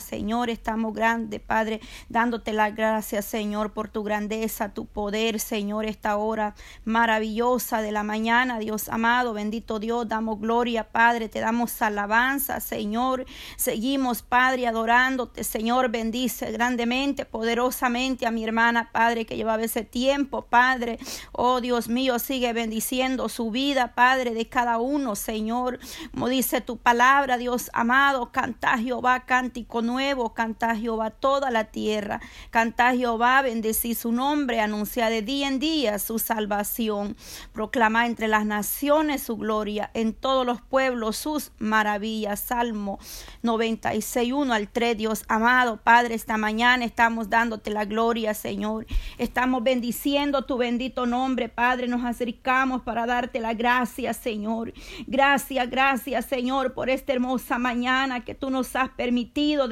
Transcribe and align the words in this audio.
Señor, 0.00 0.50
estamos 0.50 0.94
grandes, 0.94 1.40
Padre, 1.40 1.80
dándote 2.08 2.52
las 2.52 2.74
gracias, 2.74 3.24
Señor, 3.24 3.72
por 3.72 3.88
tu 3.88 4.02
grandeza, 4.02 4.72
tu 4.72 4.86
poder, 4.86 5.40
Señor, 5.40 5.84
esta 5.84 6.16
hora 6.16 6.54
maravillosa 6.84 7.82
de 7.82 7.92
la 7.92 8.02
mañana, 8.02 8.58
Dios 8.58 8.88
amado, 8.88 9.32
bendito 9.32 9.78
Dios, 9.78 10.08
damos 10.08 10.40
gloria, 10.40 10.90
Padre, 10.90 11.28
te 11.28 11.40
damos 11.40 11.80
alabanza, 11.82 12.60
Señor, 12.60 13.26
seguimos, 13.56 14.22
Padre, 14.22 14.66
adorándote, 14.66 15.44
Señor, 15.44 15.90
bendice 15.90 16.50
grandemente, 16.52 17.24
poderosamente 17.24 18.26
a 18.26 18.30
mi 18.30 18.44
hermana, 18.44 18.90
Padre, 18.92 19.26
que 19.26 19.36
llevaba 19.36 19.62
ese 19.62 19.84
tiempo, 19.84 20.42
Padre, 20.42 20.98
oh 21.32 21.60
Dios 21.60 21.88
mío, 21.88 22.18
sigue 22.18 22.52
bendiciendo 22.52 23.28
su 23.28 23.50
vida, 23.50 23.94
Padre, 23.94 24.34
de 24.34 24.48
cada 24.48 24.78
uno, 24.78 25.16
Señor, 25.16 25.78
como 26.12 26.28
dice 26.28 26.60
tu 26.60 26.76
palabra, 26.76 27.38
Dios 27.38 27.70
amado, 27.72 28.30
canta 28.32 28.78
Jehová 28.78 29.20
cántico 29.20 29.82
nuevo, 29.88 30.34
canta 30.34 30.76
Jehová 30.76 31.10
toda 31.10 31.50
la 31.50 31.64
tierra, 31.64 32.20
canta 32.50 32.94
Jehová, 32.94 33.42
bendecir 33.42 33.96
su 33.96 34.12
nombre, 34.12 34.60
anuncia 34.60 35.08
de 35.08 35.22
día 35.22 35.48
en 35.48 35.58
día 35.58 35.98
su 35.98 36.18
salvación, 36.18 37.16
proclama 37.52 38.06
entre 38.06 38.28
las 38.28 38.46
naciones 38.46 39.22
su 39.22 39.36
gloria, 39.36 39.90
en 39.94 40.12
todos 40.12 40.46
los 40.46 40.60
pueblos 40.60 41.16
sus 41.16 41.52
maravillas. 41.58 42.40
Salmo 42.40 42.98
96, 43.42 44.32
1 44.32 44.52
al 44.52 44.68
3, 44.68 44.96
Dios 44.96 45.24
amado, 45.28 45.78
Padre, 45.78 46.14
esta 46.14 46.36
mañana 46.36 46.84
estamos 46.84 47.30
dándote 47.30 47.70
la 47.70 47.86
gloria, 47.86 48.34
Señor, 48.34 48.86
estamos 49.16 49.62
bendiciendo 49.62 50.44
tu 50.44 50.58
bendito 50.58 51.06
nombre, 51.06 51.48
Padre, 51.48 51.88
nos 51.88 52.04
acercamos 52.04 52.82
para 52.82 53.06
darte 53.06 53.40
la 53.40 53.54
gracia, 53.54 54.12
Señor. 54.12 54.74
Gracias, 55.06 55.70
gracias, 55.70 56.26
Señor, 56.26 56.74
por 56.74 56.90
esta 56.90 57.14
hermosa 57.14 57.58
mañana 57.58 58.24
que 58.24 58.34
tú 58.34 58.50
nos 58.50 58.76
has 58.76 58.90
permitido 58.90 59.68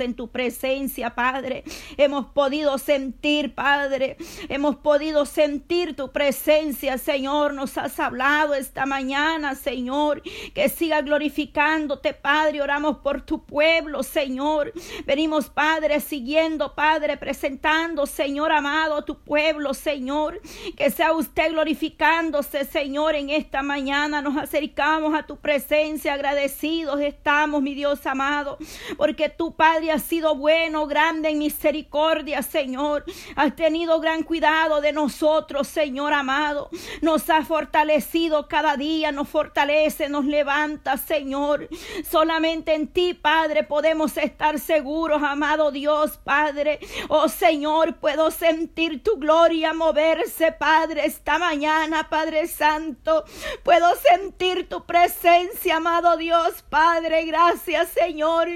en 0.00 0.14
tu 0.14 0.28
presencia, 0.30 1.14
Padre. 1.14 1.64
Hemos 1.96 2.26
podido 2.26 2.78
sentir, 2.78 3.54
Padre, 3.54 4.16
hemos 4.48 4.76
podido 4.76 5.26
sentir 5.26 5.96
tu 5.96 6.12
presencia, 6.12 6.98
Señor. 6.98 7.54
Nos 7.54 7.76
has 7.78 7.98
hablado 7.98 8.54
esta 8.54 8.86
mañana, 8.86 9.54
Señor, 9.54 10.22
que 10.54 10.68
siga 10.68 11.02
glorificándote, 11.02 12.14
Padre. 12.14 12.62
Oramos 12.62 12.98
por 12.98 13.22
tu 13.22 13.44
pueblo, 13.44 14.02
Señor. 14.02 14.72
Venimos, 15.04 15.48
Padre, 15.48 16.00
siguiendo, 16.00 16.74
Padre, 16.74 17.16
presentando, 17.16 18.06
Señor 18.06 18.52
amado, 18.52 19.04
tu 19.04 19.18
pueblo, 19.18 19.74
Señor. 19.74 20.40
Que 20.76 20.90
sea 20.90 21.12
usted 21.12 21.50
glorificándose, 21.50 22.64
Señor, 22.64 23.14
en 23.14 23.30
esta 23.30 23.62
mañana. 23.62 24.22
Nos 24.22 24.36
acercamos 24.36 25.14
a 25.14 25.24
tu 25.24 25.36
presencia, 25.36 26.14
agradecidos 26.14 27.00
estamos, 27.00 27.62
mi 27.62 27.74
Dios 27.74 28.04
amado, 28.06 28.58
porque 28.98 29.28
tu 29.28 29.54
Padre 29.54 29.92
ha 29.92 30.00
sido 30.00 30.34
bueno, 30.34 30.88
grande 30.88 31.28
en 31.30 31.38
misericordia, 31.38 32.42
Señor. 32.42 33.04
Has 33.36 33.54
tenido 33.54 34.00
gran 34.00 34.24
cuidado 34.24 34.80
de 34.80 34.92
nosotros, 34.92 35.68
Señor 35.68 36.12
amado. 36.12 36.68
Nos 37.00 37.30
ha 37.30 37.44
fortalecido 37.44 38.48
cada 38.48 38.76
día, 38.76 39.12
nos 39.12 39.28
fortalece, 39.28 40.08
nos 40.08 40.24
levanta, 40.24 40.96
Señor. 40.96 41.68
Solamente 42.10 42.74
en 42.74 42.88
ti, 42.88 43.14
Padre, 43.14 43.62
podemos 43.62 44.16
estar 44.16 44.58
seguros, 44.58 45.22
amado 45.22 45.70
Dios, 45.70 46.18
Padre. 46.18 46.80
Oh 47.08 47.28
Señor, 47.28 47.98
puedo 47.98 48.32
sentir 48.32 49.04
tu 49.04 49.16
gloria 49.16 49.72
moverse, 49.72 50.50
Padre, 50.50 51.06
esta 51.06 51.38
mañana, 51.38 52.08
Padre 52.10 52.48
Santo. 52.48 53.24
Puedo 53.62 53.94
sentir 53.94 54.68
tu 54.68 54.84
presencia, 54.86 55.76
amado 55.76 56.16
Dios, 56.16 56.64
Padre. 56.68 57.26
Gracias, 57.26 57.90
Señor. 57.90 58.48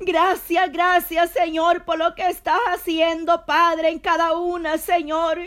Gracias, 0.00 0.72
gracias, 0.72 1.30
Señor, 1.30 1.84
por 1.84 1.98
lo 1.98 2.14
que 2.14 2.26
estás 2.28 2.60
haciendo, 2.68 3.44
Padre, 3.44 3.90
en 3.90 3.98
cada 3.98 4.34
una, 4.36 4.78
Señor. 4.78 5.38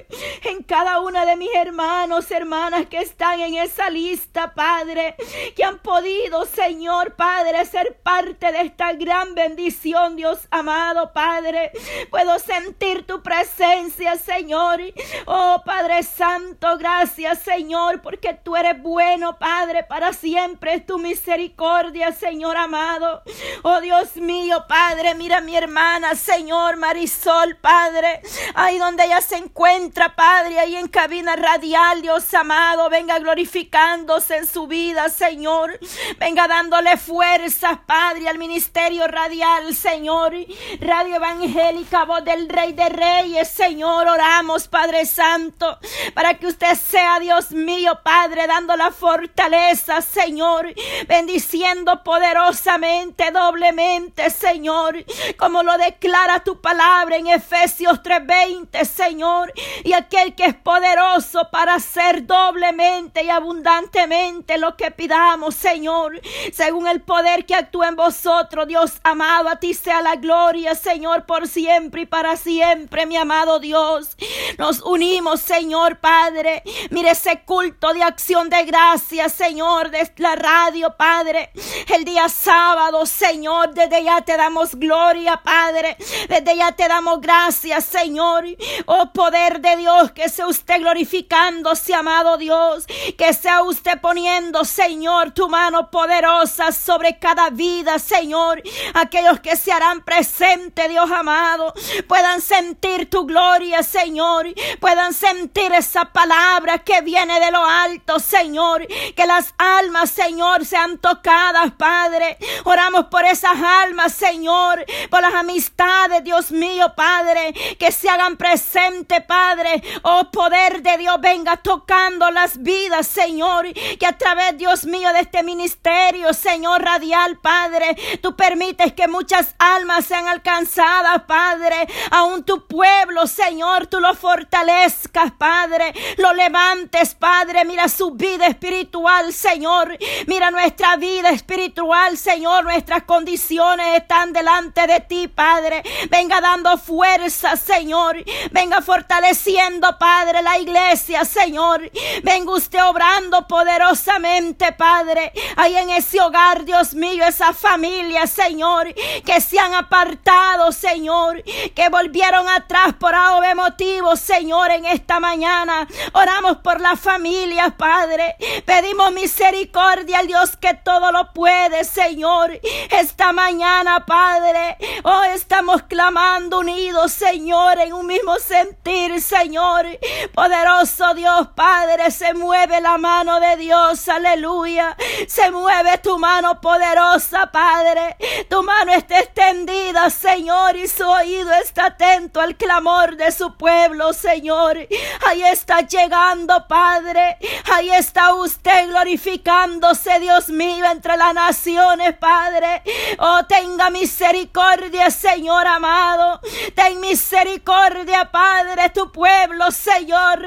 En 0.43 0.63
cada 0.63 0.99
una 0.99 1.25
de 1.25 1.35
mis 1.35 1.53
hermanos, 1.55 2.29
hermanas 2.31 2.87
que 2.87 2.99
están 2.99 3.39
en 3.41 3.55
esa 3.55 3.89
lista, 3.89 4.53
Padre. 4.53 5.15
Que 5.55 5.63
han 5.63 5.79
podido, 5.79 6.45
Señor, 6.45 7.15
Padre, 7.15 7.65
ser 7.65 7.97
parte 8.03 8.51
de 8.51 8.61
esta 8.61 8.93
gran 8.93 9.35
bendición, 9.35 10.15
Dios 10.15 10.47
amado, 10.51 11.11
Padre. 11.13 11.71
Puedo 12.09 12.39
sentir 12.39 13.05
tu 13.05 13.21
presencia, 13.21 14.17
Señor. 14.17 14.79
Oh, 15.25 15.61
Padre 15.65 16.03
Santo, 16.03 16.77
gracias, 16.77 17.39
Señor, 17.39 18.01
porque 18.01 18.33
tú 18.33 18.55
eres 18.55 18.81
bueno, 18.81 19.37
Padre, 19.37 19.83
para 19.83 20.13
siempre 20.13 20.75
es 20.75 20.85
tu 20.85 20.97
misericordia, 20.97 22.11
Señor 22.11 22.57
amado. 22.57 23.23
Oh 23.63 23.81
Dios 23.81 24.15
mío, 24.15 24.30
Padre, 24.67 25.15
mira 25.15 25.37
a 25.37 25.41
mi 25.41 25.55
hermana, 25.55 26.15
Señor 26.15 26.77
Marisol, 26.77 27.55
Padre. 27.57 28.21
Ahí 28.53 28.77
donde 28.77 29.05
ella 29.05 29.21
se 29.21 29.37
encuentra, 29.37 30.15
Padre, 30.15 30.59
ahí 30.59 30.75
en 30.75 30.87
cabina 30.87 31.35
radial, 31.35 32.01
Dios 32.01 32.33
amado. 32.33 32.89
Venga 32.89 33.19
glorificándose 33.19 34.37
en 34.37 34.47
su 34.47 34.67
vida, 34.67 35.09
Señor. 35.09 35.79
Venga 36.19 36.47
dándole 36.47 36.97
fuerzas, 36.97 37.79
Padre, 37.85 38.29
al 38.29 38.37
ministerio 38.37 39.07
radial, 39.07 39.75
Señor. 39.75 40.33
Radio 40.79 41.15
Evangélica, 41.15 42.05
voz 42.05 42.23
del 42.23 42.47
Rey 42.47 42.73
de 42.73 42.89
Reyes, 42.89 43.49
Señor. 43.49 44.07
Oramos, 44.07 44.67
Padre 44.67 45.05
Santo, 45.05 45.77
para 46.13 46.37
que 46.37 46.47
usted 46.47 46.75
sea, 46.75 47.19
Dios 47.19 47.51
mío, 47.51 47.99
Padre, 48.03 48.47
dando 48.47 48.75
la 48.75 48.91
fortaleza, 48.91 50.01
Señor. 50.01 50.73
Bendiciendo 51.07 52.03
poderosamente, 52.03 53.31
doblemente, 53.31 54.20
Señor, 54.29 55.03
como 55.37 55.63
lo 55.63 55.77
declara 55.77 56.43
tu 56.43 56.61
palabra 56.61 57.17
en 57.17 57.27
Efesios 57.27 58.01
3:20, 58.03 58.85
Señor, 58.85 59.53
y 59.83 59.93
aquel 59.93 60.35
que 60.35 60.45
es 60.45 60.55
poderoso 60.55 61.49
para 61.51 61.75
hacer 61.75 62.25
doblemente 62.25 63.23
y 63.23 63.29
abundantemente 63.29 64.57
lo 64.57 64.75
que 64.75 64.91
pidamos, 64.91 65.55
Señor, 65.55 66.19
según 66.53 66.87
el 66.87 67.01
poder 67.01 67.45
que 67.45 67.55
actúa 67.55 67.87
en 67.87 67.95
vosotros, 67.95 68.67
Dios 68.67 68.99
amado, 69.03 69.49
a 69.49 69.55
ti 69.57 69.73
sea 69.73 70.01
la 70.01 70.15
gloria, 70.15 70.75
Señor, 70.75 71.25
por 71.25 71.47
siempre 71.47 72.01
y 72.01 72.05
para 72.05 72.37
siempre, 72.37 73.05
mi 73.05 73.17
amado 73.17 73.59
Dios. 73.59 74.17
Nos 74.57 74.81
unimos, 74.81 75.41
Señor 75.41 75.99
Padre. 75.99 76.63
Mire 76.89 77.11
ese 77.11 77.41
culto 77.41 77.93
de 77.93 78.03
acción 78.03 78.49
de 78.49 78.63
gracias, 78.63 79.33
Señor, 79.33 79.89
de 79.89 80.11
la 80.17 80.35
radio, 80.35 80.95
Padre. 80.97 81.51
El 81.87 82.05
día 82.05 82.29
sábado, 82.29 83.05
Señor, 83.05 83.73
desde 83.73 84.03
te 84.19 84.35
damos 84.35 84.75
gloria, 84.75 85.37
Padre. 85.37 85.95
Desde 86.27 86.57
ya 86.57 86.73
te 86.73 86.89
damos 86.89 87.21
gracias, 87.21 87.85
Señor. 87.85 88.43
Oh 88.85 89.13
poder 89.13 89.61
de 89.61 89.77
Dios, 89.77 90.11
que 90.11 90.27
sea 90.27 90.47
usted 90.47 90.81
glorificándose, 90.81 91.93
amado 91.93 92.37
Dios. 92.37 92.85
Que 93.17 93.33
sea 93.33 93.63
usted 93.63 94.01
poniendo, 94.01 94.65
Señor, 94.65 95.31
tu 95.31 95.47
mano 95.47 95.89
poderosa 95.89 96.73
sobre 96.73 97.17
cada 97.19 97.49
vida, 97.49 97.97
Señor. 97.99 98.61
Aquellos 98.93 99.39
que 99.39 99.55
se 99.55 99.71
harán 99.71 100.03
presente, 100.03 100.89
Dios 100.89 101.09
amado, 101.09 101.73
puedan 102.09 102.41
sentir 102.41 103.09
tu 103.09 103.25
gloria, 103.25 103.83
Señor. 103.83 104.47
Puedan 104.79 105.13
sentir 105.13 105.71
esa 105.71 106.05
palabra 106.05 106.79
que 106.79 107.01
viene 107.01 107.39
de 107.39 107.51
lo 107.51 107.63
alto, 107.63 108.19
Señor. 108.19 108.87
Que 109.15 109.25
las 109.25 109.53
almas, 109.57 110.09
Señor, 110.09 110.65
sean 110.65 110.97
tocadas, 110.97 111.71
Padre. 111.77 112.37
Oramos 112.63 113.05
por 113.05 113.23
esas 113.25 113.61
almas, 113.61 114.00
Señor. 114.09 114.85
Por 115.09 115.21
las 115.21 115.33
amistades, 115.33 116.23
Dios 116.23 116.51
mío, 116.51 116.93
Padre. 116.95 117.53
Que 117.77 117.91
se 117.91 118.09
hagan 118.09 118.37
presente, 118.37 119.21
Padre. 119.21 119.81
Oh, 120.03 120.29
poder 120.31 120.81
de 120.81 120.97
Dios, 120.97 121.19
venga 121.19 121.57
tocando 121.57 122.29
las 122.31 122.61
vidas, 122.61 123.07
Señor. 123.07 123.71
Que 123.73 124.05
a 124.05 124.17
través, 124.17 124.57
Dios 124.57 124.85
mío, 124.85 125.11
de 125.13 125.21
este 125.21 125.43
ministerio, 125.43 126.33
Señor 126.33 126.81
radial, 126.83 127.37
Padre, 127.39 127.95
tú 128.21 128.35
permites 128.35 128.93
que 128.93 129.07
muchas 129.07 129.55
almas 129.59 130.05
sean 130.05 130.27
alcanzadas, 130.27 131.23
Padre. 131.23 131.87
Aún 132.11 132.43
tu 132.43 132.65
pueblo, 132.67 133.27
Señor, 133.27 133.87
tú 133.87 133.99
lo 133.99 134.13
fortalezcas, 134.15 135.31
Padre. 135.37 135.93
Lo 136.17 136.33
levantes, 136.33 137.15
Padre. 137.15 137.65
Mira 137.65 137.87
su 137.89 138.11
vida 138.11 138.47
espiritual, 138.47 139.33
Señor. 139.33 139.97
Mira 140.27 140.51
nuestra 140.51 140.95
vida 140.97 141.29
espiritual, 141.29 142.17
Señor. 142.17 142.63
Nuestras 142.63 143.03
condiciones 143.03 143.90
están 143.97 144.33
delante 144.33 144.87
de 144.87 144.99
ti, 145.01 145.27
Padre. 145.27 145.83
Venga 146.09 146.41
dando 146.41 146.77
fuerza, 146.77 147.55
Señor. 147.55 148.23
Venga 148.51 148.81
fortaleciendo, 148.81 149.97
Padre, 149.97 150.41
la 150.41 150.57
iglesia, 150.57 151.25
Señor. 151.25 151.89
Venga 152.23 152.51
usted 152.53 152.83
obrando 152.83 153.47
poderosamente, 153.47 154.71
Padre. 154.73 155.33
Ahí 155.55 155.75
en 155.75 155.89
ese 155.89 156.21
hogar, 156.21 156.65
Dios 156.65 156.93
mío, 156.93 157.25
esa 157.25 157.53
familia, 157.53 158.27
Señor, 158.27 158.93
que 158.93 159.41
se 159.41 159.59
han 159.59 159.73
apartado, 159.73 160.71
Señor, 160.71 161.43
que 161.43 161.89
volvieron 161.89 162.47
atrás 162.49 162.93
por 162.99 163.15
AOB 163.15 163.55
motivos, 163.55 164.19
Señor, 164.19 164.71
en 164.71 164.85
esta 164.85 165.19
mañana. 165.19 165.87
Oramos 166.13 166.57
por 166.57 166.79
las 166.81 166.99
familias, 166.99 167.73
Padre. 167.77 168.35
Pedimos 168.65 169.11
misericordia 169.11 170.19
al 170.19 170.27
Dios 170.27 170.55
que 170.57 170.73
todo 170.73 171.11
lo 171.11 171.33
puede, 171.33 171.83
Señor. 171.83 172.59
Esta 172.89 173.31
mañana 173.33 173.80
Padre. 174.05 174.77
Oh, 175.03 175.23
estamos 175.23 175.81
clamando 175.83 176.59
unidos, 176.59 177.11
Señor, 177.11 177.79
en 177.79 177.93
un 177.93 178.05
mismo 178.05 178.35
sentir, 178.35 179.19
Señor. 179.19 179.87
Poderoso 180.35 181.13
Dios, 181.15 181.47
Padre, 181.55 182.11
se 182.11 182.33
mueve 182.35 182.79
la 182.79 182.99
mano 182.99 183.39
de 183.39 183.57
Dios, 183.57 184.07
aleluya. 184.07 184.95
Se 185.27 185.49
mueve 185.49 185.97
tu 185.97 186.19
mano 186.19 186.61
poderosa, 186.61 187.51
Padre. 187.51 188.17
Tu 188.49 188.61
mano 188.61 188.93
está 188.93 189.19
extendida, 189.19 190.09
Señor, 190.11 190.75
y 190.75 190.87
su 190.87 191.07
oído 191.07 191.51
está 191.53 191.87
atento 191.87 192.39
al 192.39 192.55
clamor 192.55 193.17
de 193.17 193.31
su 193.31 193.55
pueblo, 193.57 194.13
Señor. 194.13 194.77
Ahí 195.25 195.41
está 195.43 195.81
llegando, 195.81 196.67
Padre. 196.67 197.37
Ahí 197.73 197.89
está 197.89 198.35
usted 198.35 198.89
glorificándose, 198.89 200.19
Dios 200.19 200.49
mío, 200.49 200.85
entre 200.85 201.17
las 201.17 201.33
naciones, 201.33 202.15
Padre. 202.17 202.83
Oh, 203.17 203.41
tenga 203.61 203.89
misericordia, 203.91 205.11
Señor 205.11 205.67
amado. 205.67 206.39
Ten 206.75 206.99
misericordia, 206.99 208.31
Padre, 208.31 208.89
tu 208.89 209.11
pueblo, 209.11 209.69
Señor. 209.71 210.39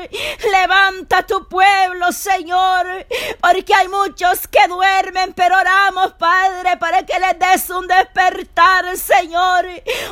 Levanta 0.51 1.23
tu 1.25 1.49
pueblo, 1.49 2.11
Señor. 2.11 3.07
Porque 3.41 3.75
hay 3.75 3.89
muchos 3.89 4.49
que 4.49 4.67
duermen, 4.67 5.33
pero 5.35 5.57
oramos, 5.57 6.15
Padre, 6.15 6.77
para 6.79 7.05
que 7.07 7.19
les 7.21 7.39
des 7.39 7.71
un 7.71 7.87
despertar, 7.87 8.97
Señor. 8.97 9.65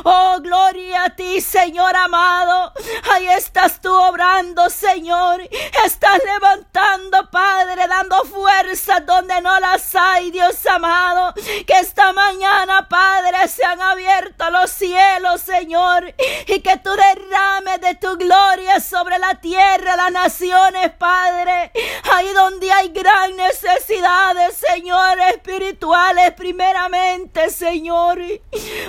Oh, 0.03 0.37
gloria 0.39 1.05
a 1.05 1.09
ti, 1.15 1.41
Señor 1.41 1.95
amado. 1.95 2.71
Ahí 3.11 3.27
estás 3.27 3.81
tú 3.81 3.93
obrando, 3.93 4.69
Señor. 4.69 5.41
Estás 5.85 6.21
levantando, 6.23 7.29
Padre, 7.29 7.85
dando 7.87 8.23
fuerza 8.25 9.01
donde 9.01 9.41
no 9.41 9.59
las 9.59 9.93
hay, 9.93 10.31
Dios 10.31 10.65
amado. 10.65 11.33
Que 11.67 11.79
esta 11.79 12.13
mañana, 12.13 12.87
Padre, 12.93 13.47
se 13.47 13.65
han 13.65 13.81
abierto 13.81 14.51
los 14.51 14.69
cielos, 14.69 15.41
Señor. 15.41 16.13
Y 16.45 16.59
que 16.59 16.77
tú 16.77 16.91
derrames 16.91 17.81
de 17.81 17.95
tu 17.95 18.15
gloria 18.17 18.79
sobre 18.79 19.17
la 19.17 19.33
tierra, 19.41 19.95
las 19.95 20.11
naciones, 20.11 20.91
Padre. 20.99 21.71
Ahí 22.11 22.31
donde 22.33 22.71
hay 22.71 22.89
gran 22.89 23.35
necesidades, 23.35 24.57
Señor, 24.57 25.19
espirituales, 25.21 26.33
primeramente, 26.33 27.49
Señor. 27.49 28.19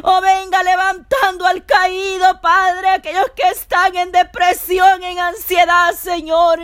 Oh, 0.02 0.20
venga 0.20 0.62
levantando 0.62 1.46
al 1.46 1.64
caído, 1.64 2.42
Padre, 2.42 2.90
aquellos 2.90 3.30
que 3.34 3.48
están 3.48 3.96
en 3.96 4.12
depresión, 4.12 5.02
en 5.02 5.18
ansiedad, 5.18 5.94
Señor. 5.94 6.60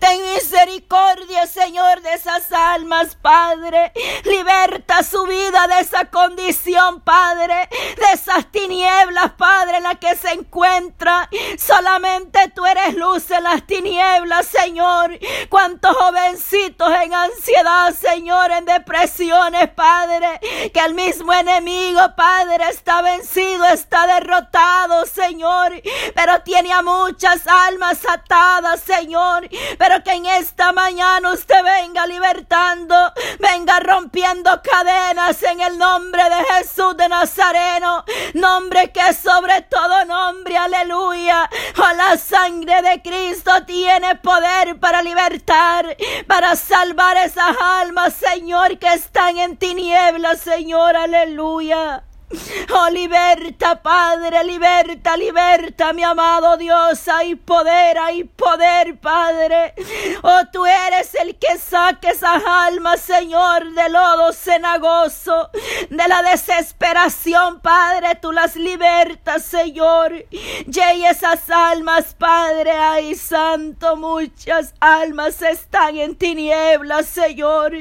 Ten 0.00 0.34
misericordia, 0.34 1.46
Señor, 1.46 2.02
de 2.02 2.14
esas 2.14 2.50
almas, 2.50 3.14
Padre. 3.14 3.92
Liberta 4.24 5.04
su 5.04 5.24
vida 5.26 5.68
de 5.68 5.78
esa 5.78 6.10
condición, 6.10 6.71
Padre, 7.04 7.68
de 7.70 8.12
esas 8.14 8.50
tinieblas, 8.50 9.32
Padre, 9.32 9.76
en 9.78 9.82
las 9.82 9.98
que 9.98 10.16
se 10.16 10.30
encuentra. 10.30 11.28
Solamente 11.58 12.50
tú 12.54 12.64
eres 12.64 12.94
luz 12.94 13.30
en 13.30 13.44
las 13.44 13.66
tinieblas, 13.66 14.46
Señor. 14.46 15.18
Cuántos 15.50 15.94
jovencitos 15.94 16.90
en 17.02 17.12
ansiedad, 17.12 17.92
Señor, 17.92 18.50
en 18.52 18.64
depresiones, 18.64 19.68
Padre, 19.74 20.40
que 20.72 20.80
el 20.80 20.94
mismo 20.94 21.32
enemigo, 21.32 22.00
Padre, 22.16 22.64
está 22.70 23.02
vencido, 23.02 23.66
está 23.66 24.06
derrotado, 24.06 25.04
Señor, 25.04 25.72
pero 26.14 26.40
tiene 26.42 26.72
a 26.72 26.80
muchas 26.80 27.46
almas 27.46 27.98
atadas, 28.08 28.80
Señor, 28.80 29.48
pero 29.78 30.02
que 30.02 30.12
en 30.12 30.26
esta 30.26 30.72
mañana 30.72 31.32
usted 31.32 31.62
venga 31.62 32.06
libertando, 32.06 33.12
venga 33.38 33.78
rompiendo 33.80 34.62
cadenas 34.62 35.42
en 35.42 35.60
el 35.60 35.76
nombre 35.76 36.22
de 36.24 36.44
Jesús 36.44 36.61
de 36.62 37.08
Nazareno, 37.08 38.04
nombre 38.34 38.92
que 38.92 39.12
sobre 39.14 39.62
todo 39.62 40.04
nombre, 40.04 40.56
aleluya. 40.56 41.50
Oh, 41.76 41.96
la 41.96 42.16
sangre 42.16 42.80
de 42.82 43.02
Cristo 43.02 43.50
tiene 43.66 44.14
poder 44.16 44.78
para 44.78 45.02
libertar, 45.02 45.96
para 46.28 46.54
salvar 46.54 47.16
esas 47.16 47.56
almas, 47.60 48.14
Señor, 48.14 48.78
que 48.78 48.92
están 48.92 49.38
en 49.38 49.56
tinieblas, 49.56 50.40
Señor, 50.40 50.96
aleluya. 50.96 52.04
Oh, 52.74 52.88
liberta, 52.90 53.82
Padre, 53.82 54.44
liberta, 54.44 55.16
liberta, 55.16 55.92
mi 55.92 56.02
amado 56.02 56.56
Dios. 56.56 57.06
Hay 57.08 57.34
poder, 57.34 57.98
hay 57.98 58.24
poder, 58.24 58.98
Padre. 58.98 59.74
Oh, 60.22 60.40
tú 60.52 60.64
eres 60.64 61.14
el 61.14 61.36
que 61.38 61.58
saque 61.58 62.08
esas 62.08 62.42
almas, 62.44 63.00
Señor, 63.00 63.72
de 63.72 63.88
lodo 63.88 64.32
cenagoso, 64.32 65.50
de 65.90 66.08
la 66.08 66.22
desesperación, 66.22 67.60
Padre. 67.60 68.16
Tú 68.20 68.32
las 68.32 68.56
libertas, 68.56 69.44
Señor. 69.44 70.24
Y 70.32 71.04
esas 71.04 71.50
almas, 71.50 72.14
Padre, 72.14 72.72
ay, 72.72 73.14
santo, 73.14 73.96
muchas 73.96 74.74
almas 74.80 75.42
están 75.42 75.96
en 75.96 76.16
tinieblas, 76.16 77.06
Señor. 77.06 77.72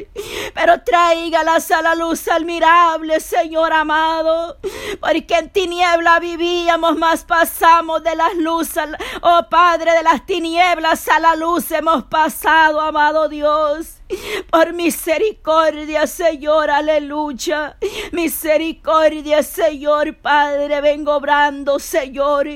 Pero 0.54 0.81
tráigalas 0.81 1.71
a 1.71 1.81
la 1.81 1.95
luz 1.95 2.27
admirable, 2.27 3.19
Señor 3.19 3.74
amado 3.74 4.41
porque 5.00 5.36
en 5.36 5.50
tiniebla 5.50 6.20
vivíamos, 6.20 6.98
más 6.98 7.24
pasamos 7.24 8.04
de 8.04 8.16
las 8.16 8.36
luces, 8.36 8.86
oh 9.22 9.48
Padre, 9.50 9.94
de 9.94 10.04
las 10.04 10.26
tinieblas 10.26 11.08
a 11.08 11.20
la 11.20 11.36
luz 11.36 11.72
hemos 11.72 12.04
pasado, 12.04 12.82
amado 12.82 13.30
Dios. 13.30 14.02
Por 14.50 14.74
misericordia, 14.74 16.06
Señor, 16.06 16.70
aleluya. 16.70 17.78
Misericordia, 18.12 19.42
Señor, 19.42 20.18
Padre, 20.18 20.82
vengo 20.82 21.16
obrando, 21.16 21.80
Señor, 21.80 22.48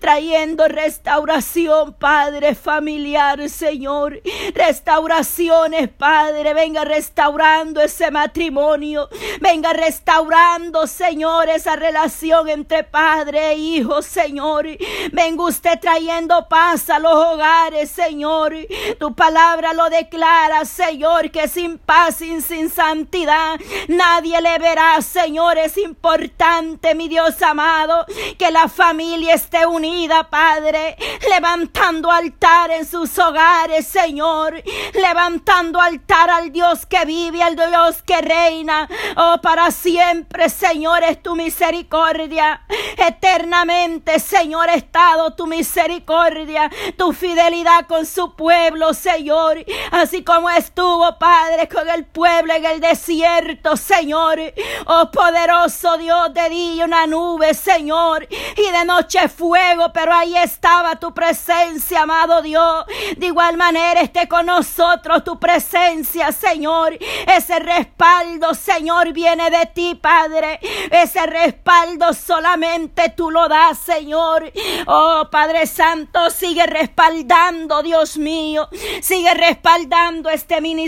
trayendo 0.00 0.68
restauración, 0.68 1.94
Padre, 1.94 2.54
familiar, 2.54 3.48
Señor. 3.50 4.22
Restauraciones, 4.54 5.88
Padre, 5.88 6.54
venga 6.54 6.84
restaurando 6.84 7.82
ese 7.82 8.10
matrimonio. 8.10 9.08
Venga 9.40 9.72
restaurando, 9.72 10.86
Señor, 10.86 11.31
esa 11.48 11.76
relación 11.76 12.48
entre 12.48 12.84
Padre 12.84 13.52
e 13.52 13.54
Hijo, 13.54 14.02
Señor. 14.02 14.66
Venga 15.12 15.44
usted 15.44 15.78
trayendo 15.80 16.48
paz 16.48 16.90
a 16.90 16.98
los 16.98 17.12
hogares, 17.14 17.90
Señor. 17.90 18.54
Tu 18.98 19.14
palabra 19.14 19.72
lo 19.72 19.88
declara, 19.90 20.64
Señor 20.64 21.30
que 21.30 21.48
sin 21.48 21.78
paz 21.78 22.20
y 22.22 22.40
sin 22.40 22.70
santidad 22.70 23.58
nadie 23.88 24.40
le 24.40 24.58
verá, 24.58 25.00
Señor. 25.02 25.58
Es 25.58 25.76
importante, 25.78 26.94
mi 26.94 27.08
Dios 27.08 27.40
amado, 27.42 28.06
que 28.38 28.50
la 28.50 28.68
familia 28.68 29.34
esté 29.34 29.66
unida, 29.66 30.28
Padre, 30.30 30.96
levantando 31.28 32.10
altar 32.10 32.70
en 32.70 32.86
sus 32.86 33.18
hogares, 33.18 33.86
Señor, 33.86 34.62
levantando 34.94 35.80
altar 35.80 36.30
al 36.30 36.52
Dios 36.52 36.86
que 36.86 37.04
vive, 37.04 37.42
al 37.42 37.56
Dios 37.56 38.02
que 38.02 38.20
reina, 38.20 38.88
oh, 39.16 39.38
para 39.42 39.70
siempre, 39.70 40.48
Señor, 40.48 41.02
tu 41.22 41.34
misericordia. 41.34 42.62
Eternamente, 42.96 44.18
Señor, 44.18 44.68
ha 44.68 44.74
estado 44.74 45.34
tu 45.34 45.46
misericordia, 45.46 46.70
tu 46.96 47.12
fidelidad 47.12 47.86
con 47.86 48.06
su 48.06 48.34
pueblo, 48.34 48.94
Señor, 48.94 49.64
así 49.90 50.22
como 50.22 50.50
es 50.50 50.72
tu 50.72 50.82
Padre, 51.18 51.68
con 51.68 51.88
el 51.88 52.04
pueblo 52.04 52.54
en 52.54 52.64
el 52.64 52.80
desierto, 52.80 53.76
Señor. 53.76 54.38
Oh 54.86 55.10
poderoso 55.10 55.96
Dios, 55.98 56.34
de 56.34 56.48
día 56.48 56.84
una 56.84 57.06
nube, 57.06 57.54
Señor, 57.54 58.26
y 58.30 58.70
de 58.70 58.84
noche 58.84 59.28
fuego, 59.28 59.92
pero 59.92 60.12
ahí 60.12 60.36
estaba 60.36 60.96
tu 60.96 61.12
presencia, 61.14 62.02
amado 62.02 62.42
Dios. 62.42 62.84
De 63.16 63.26
igual 63.26 63.56
manera 63.56 64.00
esté 64.00 64.28
con 64.28 64.46
nosotros 64.46 65.24
tu 65.24 65.38
presencia, 65.38 66.32
Señor. 66.32 66.96
Ese 67.26 67.58
respaldo, 67.58 68.54
Señor, 68.54 69.12
viene 69.12 69.50
de 69.50 69.66
ti, 69.66 69.94
Padre. 69.94 70.60
Ese 71.02 71.26
respaldo 71.26 72.12
solamente 72.14 73.12
tú 73.16 73.30
lo 73.30 73.48
das, 73.48 73.78
Señor. 73.78 74.52
Oh 74.86 75.28
Padre 75.30 75.66
Santo, 75.66 76.30
sigue 76.30 76.66
respaldando, 76.66 77.82
Dios 77.82 78.16
mío. 78.16 78.68
Sigue 79.00 79.34
respaldando 79.34 80.30
este 80.30 80.60
ministerio 80.60 80.82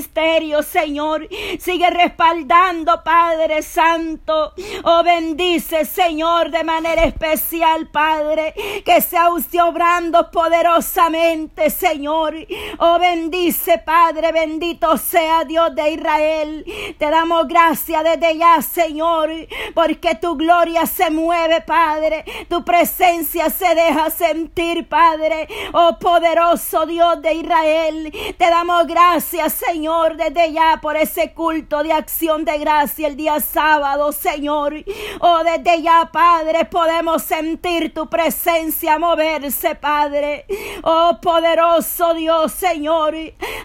Señor. 0.62 1.28
Sigue 1.58 1.90
respaldando, 1.90 3.02
Padre 3.02 3.62
Santo. 3.62 4.52
Oh, 4.84 5.02
bendice, 5.02 5.84
Señor, 5.84 6.50
de 6.50 6.64
manera 6.64 7.04
especial, 7.04 7.88
Padre. 7.88 8.54
Que 8.84 9.00
sea 9.00 9.30
usted 9.30 9.62
obrando 9.62 10.30
poderosamente, 10.30 11.70
Señor. 11.70 12.34
Oh, 12.78 12.98
bendice, 12.98 13.78
Padre. 13.78 14.32
Bendito 14.32 14.96
sea 14.96 15.44
Dios 15.44 15.74
de 15.74 15.92
Israel. 15.92 16.64
Te 16.98 17.10
damos 17.10 17.46
gracias 17.48 18.04
desde 18.04 18.36
ya, 18.36 18.60
Señor. 18.62 19.30
Porque 19.74 20.03
tu 20.14 20.36
gloria 20.36 20.86
se 20.86 21.10
mueve, 21.10 21.62
Padre. 21.62 22.24
Tu 22.48 22.64
presencia 22.64 23.48
se 23.48 23.74
deja 23.74 24.10
sentir, 24.10 24.88
Padre. 24.88 25.48
Oh, 25.72 25.96
poderoso 25.98 26.84
Dios 26.84 27.22
de 27.22 27.34
Israel. 27.34 28.12
Te 28.36 28.50
damos 28.50 28.86
gracias, 28.86 29.54
Señor, 29.54 30.16
desde 30.16 30.52
ya 30.52 30.78
por 30.82 30.96
ese 30.96 31.32
culto 31.32 31.82
de 31.82 31.92
acción 31.92 32.44
de 32.44 32.58
gracia 32.58 33.08
el 33.08 33.16
día 33.16 33.40
sábado, 33.40 34.12
Señor. 34.12 34.74
Oh, 35.20 35.42
desde 35.42 35.82
ya, 35.82 36.10
Padre, 36.12 36.66
podemos 36.66 37.22
sentir 37.22 37.94
tu 37.94 38.08
presencia 38.10 38.98
moverse, 38.98 39.74
Padre. 39.74 40.44
Oh, 40.82 41.18
poderoso 41.22 42.12
Dios, 42.14 42.52
Señor. 42.52 43.14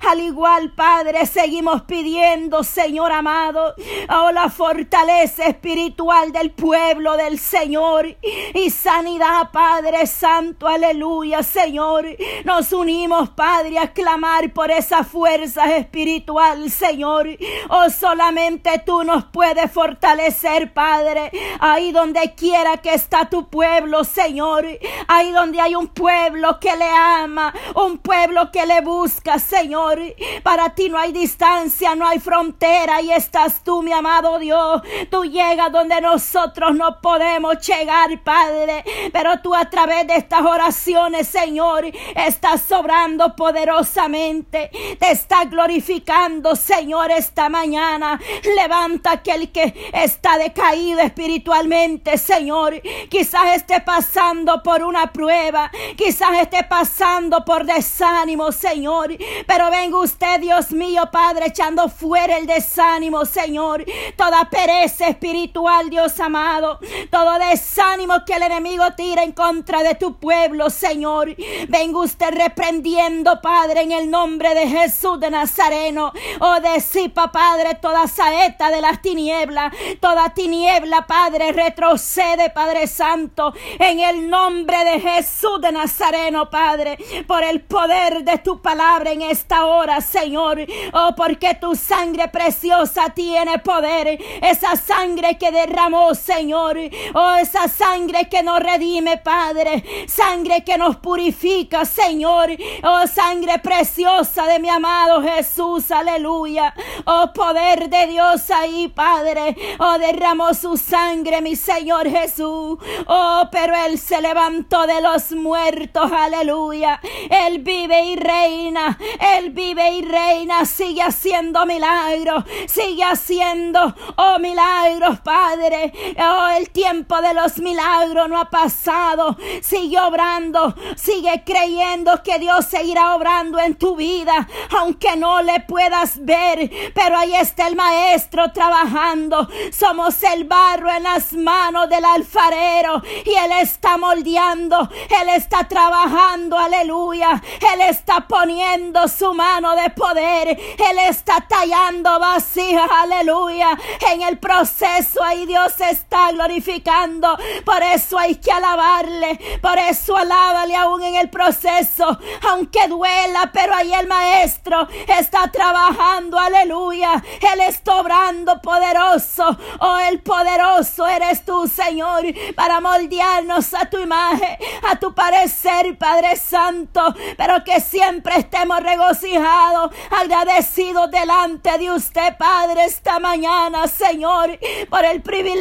Al 0.09 0.19
igual, 0.19 0.73
Padre, 0.73 1.25
seguimos 1.25 1.81
pidiendo, 1.83 2.63
Señor 2.63 3.11
amado, 3.11 3.75
oh, 4.09 4.31
la 4.31 4.49
fortaleza 4.49 5.45
espiritual 5.45 6.28
del 6.31 6.51
pueblo 6.51 7.17
del 7.17 7.39
Señor 7.39 8.17
y 8.53 8.69
sanidad, 8.69 9.51
Padre 9.51 10.05
Santo, 10.07 10.67
aleluya, 10.67 11.43
Señor. 11.43 12.05
Nos 12.43 12.71
unimos, 12.73 13.29
Padre, 13.29 13.79
a 13.79 13.91
clamar 13.93 14.53
por 14.53 14.71
esa 14.71 15.03
fuerza 15.03 15.75
espiritual, 15.75 16.69
Señor. 16.69 17.27
Oh, 17.69 17.89
solamente 17.89 18.81
tú 18.85 19.03
nos 19.03 19.25
puedes 19.25 19.71
fortalecer, 19.71 20.73
Padre. 20.73 21.31
Ahí 21.59 21.91
donde 21.91 22.33
quiera 22.35 22.77
que 22.77 22.93
está 22.93 23.29
tu 23.29 23.49
pueblo, 23.49 24.03
Señor. 24.03 24.65
Ahí 25.07 25.31
donde 25.31 25.61
hay 25.61 25.75
un 25.75 25.87
pueblo 25.87 26.59
que 26.59 26.75
le 26.75 26.89
ama, 26.89 27.53
un 27.75 27.97
pueblo 27.97 28.51
que 28.51 28.65
le 28.65 28.81
busca, 28.81 29.39
Señor. 29.39 29.99
Para 30.43 30.75
ti 30.75 30.89
no 30.89 30.97
hay 30.97 31.11
distancia, 31.11 31.95
no 31.95 32.07
hay 32.07 32.19
frontera. 32.19 32.97
Ahí 32.97 33.11
estás 33.11 33.63
tú, 33.63 33.81
mi 33.81 33.91
amado 33.91 34.39
Dios. 34.39 34.81
Tú 35.09 35.25
llegas 35.25 35.71
donde 35.71 35.99
nosotros 36.19 36.75
no 36.75 36.99
podemos 36.99 37.65
llegar, 37.65 38.21
Padre. 38.25 38.83
Pero 39.13 39.39
tú 39.39 39.55
a 39.55 39.69
través 39.69 40.05
de 40.05 40.15
estas 40.15 40.41
oraciones, 40.41 41.29
Señor, 41.29 41.85
estás 42.13 42.63
sobrando 42.63 43.37
poderosamente. 43.37 44.69
Te 44.99 45.11
está 45.11 45.45
glorificando, 45.45 46.57
Señor, 46.57 47.09
esta 47.09 47.47
mañana. 47.47 48.19
Levanta 48.53 49.11
aquel 49.13 49.49
que 49.49 49.91
está 49.93 50.37
decaído 50.37 50.99
espiritualmente, 50.99 52.17
Señor. 52.17 52.81
Quizás 53.09 53.55
esté 53.55 53.79
pasando 53.79 54.61
por 54.61 54.83
una 54.83 55.13
prueba. 55.13 55.71
Quizás 55.95 56.37
esté 56.41 56.65
pasando 56.65 57.45
por 57.45 57.63
desánimo, 57.63 58.51
Señor. 58.51 59.15
Pero 59.47 59.71
venga 59.71 59.99
usted, 59.99 60.41
Dios 60.41 60.71
mío, 60.71 61.03
Padre, 61.13 61.45
echando 61.45 61.87
fuera 61.87 62.37
el 62.37 62.45
desánimo, 62.45 63.23
Señor. 63.23 63.85
Toda 64.17 64.49
pereza 64.49 65.07
espiritual, 65.07 65.89
Dios 65.89 66.08
amado. 66.19 66.79
Todo 67.11 67.37
desánimo 67.39 68.23
que 68.25 68.33
el 68.33 68.43
enemigo 68.43 68.85
tira 68.95 69.23
en 69.23 69.33
contra 69.33 69.83
de 69.83 69.95
tu 69.95 70.17
pueblo, 70.17 70.69
Señor. 70.69 71.35
Venga 71.67 71.99
usted 71.99 72.31
reprendiendo, 72.31 73.41
Padre, 73.41 73.81
en 73.81 73.91
el 73.91 74.09
nombre 74.09 74.53
de 74.55 74.67
Jesús 74.67 75.19
de 75.19 75.29
Nazareno. 75.29 76.13
Oh, 76.39 76.59
desipa, 76.61 77.31
Padre, 77.31 77.75
toda 77.75 78.07
saeta 78.07 78.71
de 78.71 78.81
las 78.81 79.01
tinieblas. 79.01 79.73
Toda 79.99 80.33
tiniebla, 80.33 81.05
Padre, 81.05 81.51
retrocede, 81.51 82.49
Padre 82.49 82.87
Santo. 82.87 83.53
En 83.77 83.99
el 83.99 84.29
nombre 84.29 84.83
de 84.85 84.99
Jesús 84.99 85.59
de 85.61 85.71
Nazareno, 85.71 86.49
Padre. 86.49 86.97
Por 87.27 87.43
el 87.43 87.61
poder 87.61 88.23
de 88.23 88.37
tu 88.37 88.61
palabra 88.61 89.11
en 89.11 89.21
esta 89.21 89.65
hora, 89.65 90.01
Señor. 90.01 90.59
Oh, 90.93 91.13
porque 91.15 91.55
tu 91.55 91.75
sangre 91.75 92.27
preciosa 92.29 93.09
tiene 93.09 93.59
poder. 93.59 94.19
Esa 94.41 94.75
sangre 94.75 95.37
que 95.37 95.51
derramó, 95.51 95.98
Señor. 96.13 96.77
Oh, 97.13 97.35
esa 97.35 97.67
sangre 97.67 98.27
que 98.29 98.43
nos 98.43 98.59
redime, 98.59 99.17
Padre. 99.17 99.83
Sangre 100.07 100.63
que 100.63 100.77
nos 100.77 100.97
purifica, 100.97 101.85
Señor. 101.85 102.49
Oh, 102.83 103.05
sangre 103.07 103.59
preciosa 103.59 104.45
de 104.45 104.59
mi 104.59 104.69
amado 104.69 105.21
Jesús. 105.21 105.91
Aleluya. 105.91 106.73
Oh, 107.05 107.31
poder 107.33 107.89
de 107.89 108.07
Dios 108.07 108.49
ahí, 108.49 108.87
Padre. 108.87 109.55
Oh, 109.79 109.97
derramó 109.97 110.53
su 110.53 110.77
sangre, 110.77 111.41
mi 111.41 111.55
Señor 111.55 112.09
Jesús. 112.09 112.77
Oh, 113.07 113.43
pero 113.51 113.75
Él 113.85 113.97
se 113.97 114.21
levantó 114.21 114.87
de 114.87 115.01
los 115.01 115.31
muertos. 115.31 116.11
Aleluya. 116.11 116.99
Él 117.29 117.59
vive 117.59 118.01
y 118.05 118.15
reina. 118.15 118.97
Él 119.35 119.51
vive 119.51 119.91
y 119.91 120.01
reina. 120.01 120.65
Sigue 120.65 121.01
haciendo 121.01 121.65
milagros. 121.65 122.43
Sigue 122.67 123.03
haciendo, 123.03 123.95
oh, 124.17 124.39
milagros, 124.39 125.19
Padre. 125.21 125.88
Oh, 126.19 126.47
el 126.57 126.69
tiempo 126.69 127.21
de 127.21 127.33
los 127.33 127.57
milagros 127.59 128.29
no 128.29 128.39
ha 128.39 128.49
pasado. 128.49 129.37
Sigue 129.61 129.99
obrando. 129.99 130.75
Sigue 130.95 131.43
creyendo 131.45 132.21
que 132.23 132.39
Dios 132.39 132.65
seguirá 132.65 133.15
obrando 133.15 133.59
en 133.59 133.75
tu 133.75 133.95
vida. 133.95 134.47
Aunque 134.77 135.15
no 135.15 135.41
le 135.41 135.59
puedas 135.61 136.23
ver. 136.25 136.69
Pero 136.93 137.17
ahí 137.17 137.35
está 137.35 137.67
el 137.67 137.75
Maestro 137.75 138.51
trabajando. 138.51 139.47
Somos 139.71 140.21
el 140.23 140.45
barro 140.45 140.91
en 140.91 141.03
las 141.03 141.33
manos 141.33 141.89
del 141.89 142.05
alfarero. 142.05 143.01
Y 143.25 143.31
Él 143.31 143.51
está 143.61 143.97
moldeando. 143.97 144.89
Él 145.21 145.29
está 145.29 145.67
trabajando. 145.67 146.57
Aleluya. 146.57 147.41
Él 147.73 147.81
está 147.81 148.27
poniendo 148.27 149.07
su 149.07 149.33
mano 149.33 149.75
de 149.75 149.89
poder. 149.91 150.49
Él 150.49 150.99
está 151.07 151.45
tallando 151.47 152.19
vacío. 152.19 152.81
Aleluya. 152.91 153.77
En 154.11 154.21
el 154.21 154.37
proceso 154.39 155.23
ahí 155.23 155.45
Dios 155.45 155.78
está 155.81 156.31
glorificando. 156.31 157.37
Por 157.65 157.81
eso 157.83 158.17
hay 158.17 158.35
que 158.35 158.51
alabarle. 158.51 159.39
Por 159.61 159.77
eso 159.77 160.15
alábale 160.15 160.75
aún 160.75 161.03
en 161.03 161.15
el 161.15 161.29
proceso. 161.29 162.17
Aunque 162.49 162.87
duela, 162.87 163.49
pero 163.53 163.75
ahí 163.75 163.93
el 163.93 164.07
maestro 164.07 164.87
está 165.07 165.49
trabajando. 165.51 166.37
Aleluya. 166.37 167.23
Él 167.53 167.61
está 167.61 167.95
obrando 167.95 168.61
poderoso. 168.61 169.45
Oh, 169.79 169.97
el 169.97 170.21
poderoso 170.21 171.07
eres 171.07 171.45
tú, 171.45 171.67
Señor, 171.67 172.23
para 172.55 172.79
moldearnos 172.79 173.73
a 173.73 173.85
tu 173.89 173.99
imagen, 173.99 174.57
a 174.89 174.95
tu 174.97 175.13
parecer, 175.13 175.97
Padre 175.97 176.35
Santo. 176.35 177.13
Pero 177.37 177.63
que 177.63 177.79
siempre 177.79 178.37
estemos 178.37 178.79
regocijados, 178.81 179.91
agradecidos 180.11 181.11
delante 181.11 181.77
de 181.77 181.91
usted, 181.91 182.37
Padre, 182.37 182.85
esta 182.85 183.19
mañana, 183.19 183.87
Señor, 183.87 184.57
por 184.89 185.05
el 185.05 185.21
privilegio, 185.21 185.58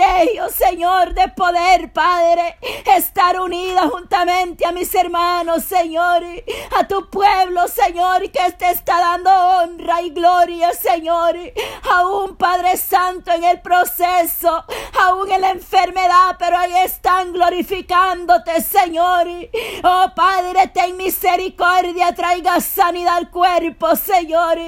Señor, 0.52 1.12
de 1.14 1.28
poder, 1.28 1.92
Padre, 1.92 2.56
estar 2.96 3.40
unida 3.40 3.88
juntamente 3.88 4.64
a 4.64 4.70
mis 4.70 4.94
hermanos, 4.94 5.64
Señor, 5.64 6.22
a 6.78 6.86
tu 6.86 7.10
pueblo, 7.10 7.66
Señor, 7.66 8.30
que 8.30 8.52
te 8.52 8.70
está 8.70 8.98
dando 9.00 9.30
honra 9.30 10.02
y 10.02 10.10
gloria, 10.10 10.72
Señor, 10.72 11.36
aún, 11.90 12.36
Padre 12.36 12.76
Santo, 12.76 13.32
en 13.32 13.42
el 13.42 13.60
proceso, 13.60 14.64
aún 15.00 15.32
en 15.32 15.40
la 15.40 15.50
enfermedad, 15.50 16.36
pero 16.38 16.56
ahí 16.58 16.76
están 16.84 17.32
glorificándote, 17.32 18.60
Señor. 18.62 19.26
Oh, 19.82 20.06
Padre, 20.14 20.68
ten 20.68 20.96
misericordia, 20.96 22.14
traiga 22.14 22.60
sanidad 22.60 23.16
al 23.16 23.30
cuerpo, 23.30 23.96
Señor. 23.96 24.58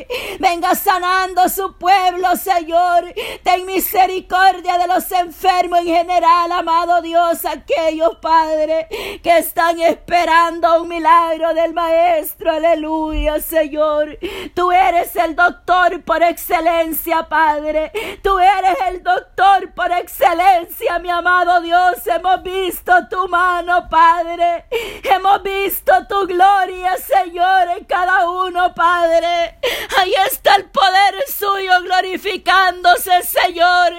Venga 0.40 0.74
sanando 0.74 1.48
su 1.48 1.76
pueblo, 1.78 2.36
Señor. 2.36 3.12
Ten 3.44 3.64
misericordia 3.66 4.78
de 4.78 4.86
los 4.88 5.12
enfermos 5.20 5.80
en 5.80 5.86
general, 5.86 6.52
amado 6.52 7.02
Dios, 7.02 7.44
aquellos, 7.44 8.16
Padre, 8.20 8.88
que 9.22 9.38
están 9.38 9.78
esperando 9.80 10.82
un 10.82 10.88
milagro 10.88 11.54
del 11.54 11.74
Maestro. 11.74 12.52
Aleluya, 12.52 13.40
Señor. 13.40 14.18
Tú 14.54 14.72
eres 14.72 15.14
el 15.16 15.36
doctor 15.36 16.02
por 16.02 16.22
excelencia, 16.22 17.28
Padre. 17.28 17.92
Tú 18.22 18.38
eres 18.38 18.76
el 18.88 19.02
doctor 19.02 19.72
por 19.74 19.92
excelencia, 19.92 20.98
mi 20.98 21.10
amado 21.10 21.60
Dios. 21.60 22.06
Hemos 22.06 22.42
visto 22.42 22.92
tu 23.08 23.28
mano, 23.28 23.88
Padre. 23.88 24.64
Hemos 25.04 25.42
visto 25.42 25.92
tu 26.08 26.26
gloria, 26.26 26.96
Señor, 26.96 27.68
en 27.76 27.84
cada 27.84 28.28
uno, 28.30 28.74
Padre. 28.74 29.58
Ahí 29.98 30.14
está 30.26 30.56
el 30.56 30.70
poder 30.70 31.14
suyo 31.28 31.72
glorificándose, 31.82 33.22
Señor. 33.22 33.92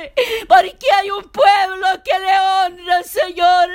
Porque 0.47 0.91
hay 0.99 1.10
un 1.11 1.29
pueblo 1.29 1.87
que 2.03 2.19
le 2.19 2.39
honra, 2.39 3.03
Señor. 3.03 3.69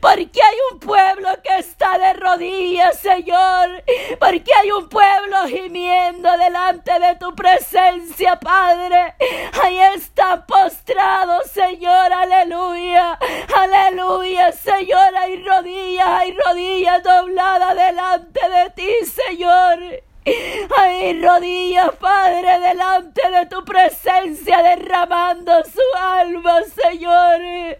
Porque 0.00 0.42
hay 0.42 0.56
un 0.72 0.78
pueblo 0.78 1.28
que 1.42 1.58
está 1.58 1.98
de 1.98 2.12
rodillas, 2.14 2.98
Señor. 2.98 3.82
Porque 4.18 4.52
hay 4.54 4.70
un 4.70 4.88
pueblo 4.88 5.46
gimiendo 5.48 6.30
delante 6.38 6.98
de 6.98 7.16
tu 7.16 7.34
presencia, 7.34 8.38
Padre. 8.38 9.14
Ahí 9.62 9.78
está 9.96 10.44
postrado, 10.46 11.42
Señor. 11.52 12.12
Aleluya. 12.12 13.18
Aleluya, 13.56 14.52
Señor. 14.52 15.16
Hay 15.16 15.42
rodillas, 15.44 16.08
hay 16.08 16.36
rodillas 16.46 17.02
dobladas 17.02 17.76
delante 17.76 18.40
de 18.48 18.70
ti, 18.70 19.06
Señor. 19.06 20.04
Hay 20.26 21.20
rodillas, 21.20 21.90
Padre, 22.00 22.58
delante 22.60 23.20
de 23.30 23.46
tu 23.46 23.64
presencia, 23.64 24.62
derramando 24.62 25.52
su 25.64 25.80
alma, 26.00 26.62
Señor. 26.62 27.78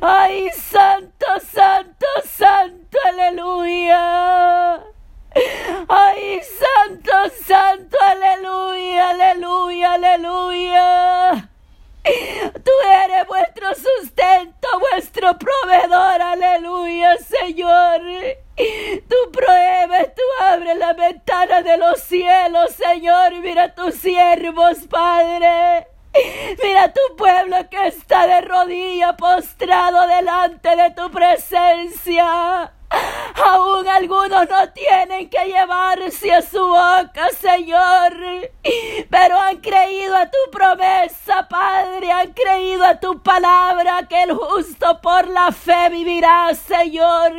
Ay, 0.00 0.50
santo, 0.50 1.26
santo, 1.40 2.06
santo, 2.24 2.98
aleluya. 3.06 4.82
Ay, 5.88 6.40
santo, 6.42 7.12
santo, 7.46 7.96
aleluya, 8.00 9.10
aleluya, 9.10 9.92
aleluya. 9.92 11.48
Tú 12.64 12.72
eres 13.04 13.26
vuestro 13.28 13.68
sustento, 13.74 14.68
vuestro 14.80 15.38
proveedor, 15.38 16.22
aleluya, 16.22 17.16
Señor. 17.18 18.00
Tú 19.08 19.16
prohíbes, 19.32 20.14
tú 20.14 20.22
abres 20.44 20.76
la 20.76 20.92
ventana 20.92 21.62
de 21.62 21.76
los 21.76 22.00
cielos, 22.00 22.72
Señor. 22.72 23.34
Mira 23.40 23.74
tus 23.74 23.94
siervos, 23.94 24.78
Padre. 24.90 25.86
Mira 26.62 26.92
tu 26.92 27.16
pueblo 27.16 27.56
que 27.70 27.86
está 27.86 28.26
de 28.26 28.40
rodilla 28.40 29.16
postrado 29.16 30.06
delante 30.08 30.74
de 30.74 30.90
tu 30.90 31.10
presencia. 31.10 32.72
Aún 32.90 33.86
algunos 33.86 34.48
no 34.48 34.72
tienen 34.72 35.28
que 35.30 35.44
llevarse 35.46 36.32
a 36.32 36.42
su 36.42 36.58
boca, 36.58 37.28
Señor, 37.38 38.12
pero 39.10 39.38
han 39.38 39.58
creído 39.58 40.16
a 40.16 40.26
tu 40.26 40.50
promesa, 40.50 41.46
Padre, 41.48 42.10
han 42.10 42.32
creído 42.32 42.84
a 42.84 42.98
tu 42.98 43.22
palabra, 43.22 44.06
que 44.08 44.22
el 44.22 44.34
justo 44.34 45.00
por 45.00 45.28
la 45.28 45.52
fe 45.52 45.88
vivirá, 45.90 46.54
Señor. 46.54 47.32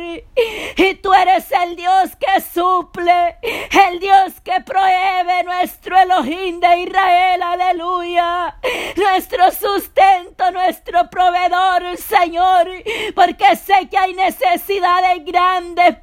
Y 0.76 0.94
tú 0.94 1.12
eres 1.12 1.50
el 1.52 1.76
Dios 1.76 2.16
que 2.16 2.40
suple, 2.40 3.36
el 3.42 4.00
Dios 4.00 4.40
que 4.42 4.60
prohíbe 4.60 5.44
nuestro 5.44 5.98
Elohim 5.98 6.60
de 6.60 6.80
Israel, 6.80 7.42
aleluya. 7.42 8.56
Nuestro 8.96 9.50
sustento, 9.50 10.50
nuestro 10.50 11.10
proveedor, 11.10 11.96
Señor, 11.96 12.68
porque 13.14 13.56
sé 13.56 13.88
que 13.90 13.98
hay 13.98 14.14
necesidades 14.14 15.24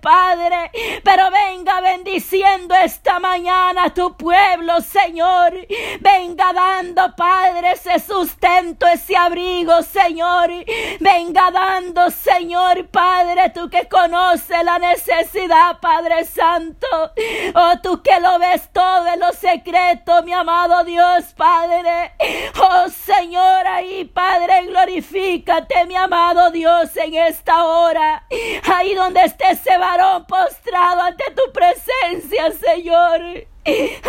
Padre, 0.01 0.71
pero 1.03 1.29
venga 1.31 1.81
bendiciendo 1.81 2.73
esta 2.75 3.19
mañana 3.19 3.85
a 3.85 3.93
tu 3.93 4.15
pueblo, 4.17 4.81
Señor. 4.81 5.53
Venga 5.99 6.53
dando, 6.53 7.15
Padre, 7.15 7.73
ese 7.73 7.99
sustento, 7.99 8.87
ese 8.87 9.15
abrigo, 9.15 9.83
Señor. 9.83 10.49
Venga 10.99 11.51
dando, 11.51 12.09
Señor, 12.09 12.87
Padre, 12.87 13.51
tú 13.51 13.69
que 13.69 13.87
conoces 13.87 14.63
la 14.63 14.79
necesidad, 14.79 15.79
Padre 15.79 16.25
Santo. 16.25 16.87
Oh, 17.53 17.73
tú 17.81 18.01
que 18.01 18.19
lo 18.19 18.39
ves 18.39 18.69
todo 18.73 19.07
en 19.07 19.19
lo 19.19 19.33
secreto, 19.33 20.23
mi 20.23 20.33
amado 20.33 20.83
Dios, 20.83 21.25
Padre. 21.35 22.13
Oh, 22.59 22.89
Señor, 22.89 23.67
ahí, 23.67 24.05
Padre, 24.05 24.65
glorifícate, 24.65 25.85
mi 25.85 25.95
amado 25.95 26.49
Dios, 26.51 26.95
en 26.97 27.13
esta 27.13 27.65
hora. 27.65 28.25
Ahí 28.63 28.93
donde 28.95 29.26
esté 29.27 29.51
ese 29.51 29.77
varón 29.77 30.25
postrado 30.25 31.01
ante 31.01 31.23
tu 31.31 31.51
presencia, 31.51 32.51
Señor. 32.51 33.21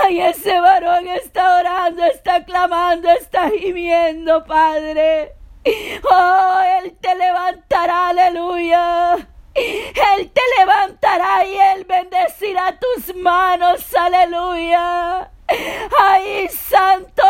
Ay, 0.02 0.20
ese 0.20 0.60
varón 0.60 1.08
está 1.08 1.58
orando, 1.58 2.04
está 2.04 2.44
clamando, 2.44 3.10
está 3.10 3.50
gimiendo, 3.50 4.44
Padre. 4.44 5.34
Oh, 6.10 6.60
Él 6.80 6.96
te 7.00 7.14
levantará, 7.14 8.08
aleluya. 8.08 9.16
Él 9.54 10.30
te 10.30 10.40
levantará 10.58 11.44
y 11.44 11.58
Él 11.58 11.84
bendecirá 11.84 12.78
tus 12.78 13.14
manos, 13.16 13.94
aleluya. 13.94 15.30
Ay, 15.98 16.48
Santo, 16.48 17.22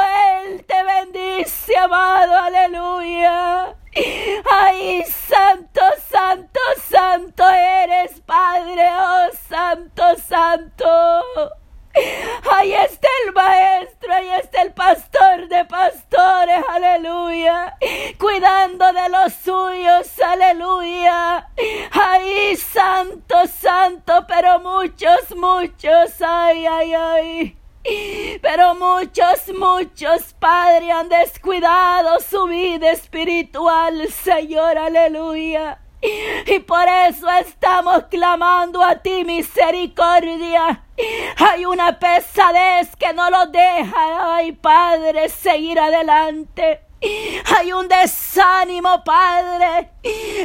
Padre, 49.05 49.91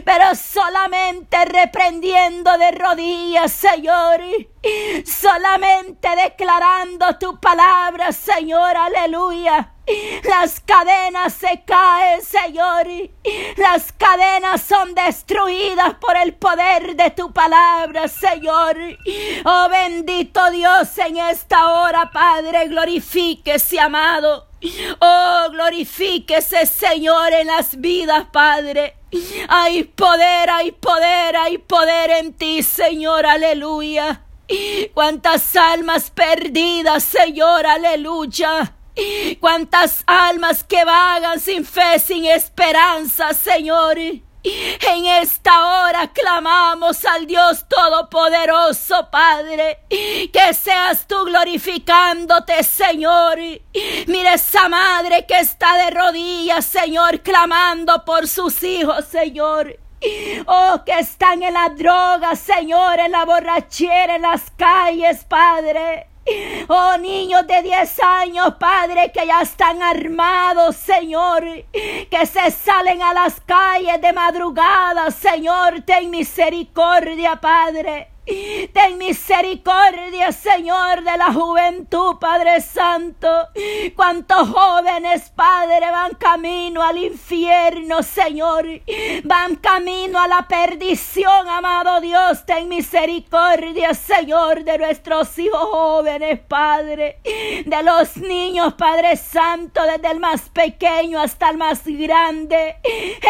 pero 0.06 0.36
solamente 0.36 1.46
reprendiendo 1.46 2.58
de 2.58 2.72
rodillas, 2.72 3.52
Señor. 3.52 4.22
Solamente 5.06 6.08
declarando 6.16 7.18
tu 7.18 7.40
palabra, 7.40 8.12
Señor, 8.12 8.78
aleluya. 8.78 9.74
Las 10.24 10.62
cadenas 10.62 11.34
se 11.34 11.64
caen, 11.66 12.22
Señor. 12.22 12.88
Las 13.58 13.92
cadenas 13.92 14.62
son 14.62 14.96
destruidas 14.96 15.96
por 15.96 16.16
el 16.16 16.34
poder 16.36 16.96
de 16.96 17.12
tu 17.12 17.34
palabra, 17.34 18.08
Señor. 18.08 18.78
Oh 19.44 19.68
bendito 19.70 20.52
Dios 20.52 20.98
en 21.00 21.18
esta 21.18 21.74
hora, 21.74 22.10
Padre, 22.12 22.68
glorifíquese, 22.68 23.80
amado. 23.80 24.48
Oh, 25.00 25.48
glorifíquese, 25.52 26.66
Señor, 26.66 27.34
en 27.34 27.48
las 27.48 27.80
vidas, 27.80 28.28
Padre. 28.32 28.96
Hay 29.48 29.84
poder, 29.84 30.50
hay 30.50 30.72
poder, 30.72 31.36
hay 31.36 31.58
poder 31.58 32.12
en 32.12 32.34
ti, 32.34 32.64
Señor, 32.64 33.26
aleluya. 33.26 34.24
Cuántas 34.94 35.56
almas 35.56 36.10
perdidas, 36.12 37.04
Señor, 37.04 37.66
aleluya. 37.66 38.76
Cuántas 39.40 40.04
almas 40.06 40.64
que 40.64 40.86
vagan 40.86 41.40
sin 41.40 41.66
fe, 41.66 42.00
sin 42.00 42.26
esperanza, 42.26 43.34
Señor. 43.34 43.98
En 44.44 45.06
esta 45.06 45.86
hora 45.86 46.12
clamamos 46.12 47.06
al 47.06 47.26
Dios 47.26 47.66
Todopoderoso, 47.70 49.10
Padre, 49.10 49.80
que 49.90 50.54
seas 50.54 51.08
tú 51.08 51.24
glorificándote, 51.24 52.62
Señor. 52.64 53.38
Mira 54.08 54.34
esa 54.34 54.68
madre 54.68 55.26
que 55.26 55.40
está 55.40 55.78
de 55.78 55.92
rodillas, 55.92 56.66
Señor, 56.66 57.22
clamando 57.22 58.04
por 58.04 58.28
sus 58.28 58.62
hijos, 58.64 59.06
Señor. 59.06 59.80
Oh, 60.46 60.82
que 60.86 61.00
están 61.00 61.42
en 61.42 61.54
la 61.54 61.70
droga, 61.70 62.36
Señor, 62.36 63.00
en 63.00 63.14
la 63.14 63.24
borrachera, 63.24 64.18
en 64.18 64.24
las 64.24 64.52
calles, 64.58 65.24
Padre. 65.24 66.13
Oh 66.70 66.98
niños 66.98 67.46
de 67.46 67.62
10 67.62 68.00
años, 68.02 68.56
Padre, 68.58 69.12
que 69.12 69.28
ya 69.28 69.42
están 69.42 69.82
armados, 69.82 70.78
Señor, 70.78 71.44
que 71.74 72.26
se 72.26 72.52
salen 72.52 73.02
a 73.02 73.14
las 73.14 73.42
calles 73.42 74.02
de 74.02 74.14
madrugada, 74.14 75.12
Señor, 75.12 75.82
ten 75.82 76.10
misericordia, 76.10 77.36
Padre. 77.42 78.13
Ten 78.26 78.98
misericordia, 78.98 80.32
Señor, 80.32 81.04
de 81.04 81.18
la 81.18 81.34
juventud, 81.34 82.16
Padre 82.20 82.62
Santo. 82.62 83.28
Cuántos 83.96 84.48
jóvenes, 84.50 85.30
Padre, 85.36 85.92
van 85.92 86.14
camino 86.16 86.82
al 86.82 86.98
infierno, 86.98 88.02
Señor. 88.02 88.66
Van 89.26 89.58
camino 89.58 90.22
a 90.22 90.28
la 90.30 90.48
perdición, 90.48 91.50
amado 91.50 92.00
Dios. 92.00 92.46
Ten 92.46 92.70
misericordia, 92.70 93.94
Señor, 93.94 94.64
de 94.64 94.78
nuestros 94.78 95.38
hijos 95.38 95.60
jóvenes, 95.60 96.40
Padre. 96.48 97.20
De 97.66 97.84
los 97.84 98.16
niños, 98.16 98.76
Padre 98.76 99.18
Santo, 99.18 99.82
desde 99.84 100.12
el 100.12 100.22
más 100.22 100.50
pequeño 100.50 101.20
hasta 101.20 101.50
el 101.50 101.58
más 101.58 101.82
grande. 101.86 102.78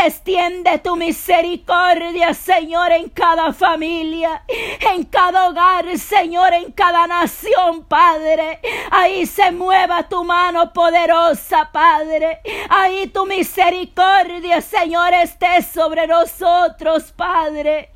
Extiende 0.05 0.77
tu 0.79 0.95
misericordia, 0.95 2.35
Señor, 2.35 2.91
en 2.91 3.09
cada 3.09 3.53
familia 3.53 4.43
en 4.85 5.03
cada 5.05 5.47
hogar, 5.47 5.97
Señor, 5.97 6.53
en 6.53 6.71
cada 6.71 7.07
nación, 7.07 7.83
Padre. 7.85 8.59
Ahí 8.91 9.25
se 9.25 9.51
mueva 9.51 10.07
tu 10.07 10.23
mano 10.23 10.71
poderosa, 10.73 11.69
Padre. 11.71 12.41
Ahí 12.69 13.07
tu 13.07 13.25
misericordia, 13.25 14.61
Señor, 14.61 15.13
esté 15.13 15.61
sobre 15.61 16.07
nosotros, 16.07 17.11
Padre. 17.15 17.91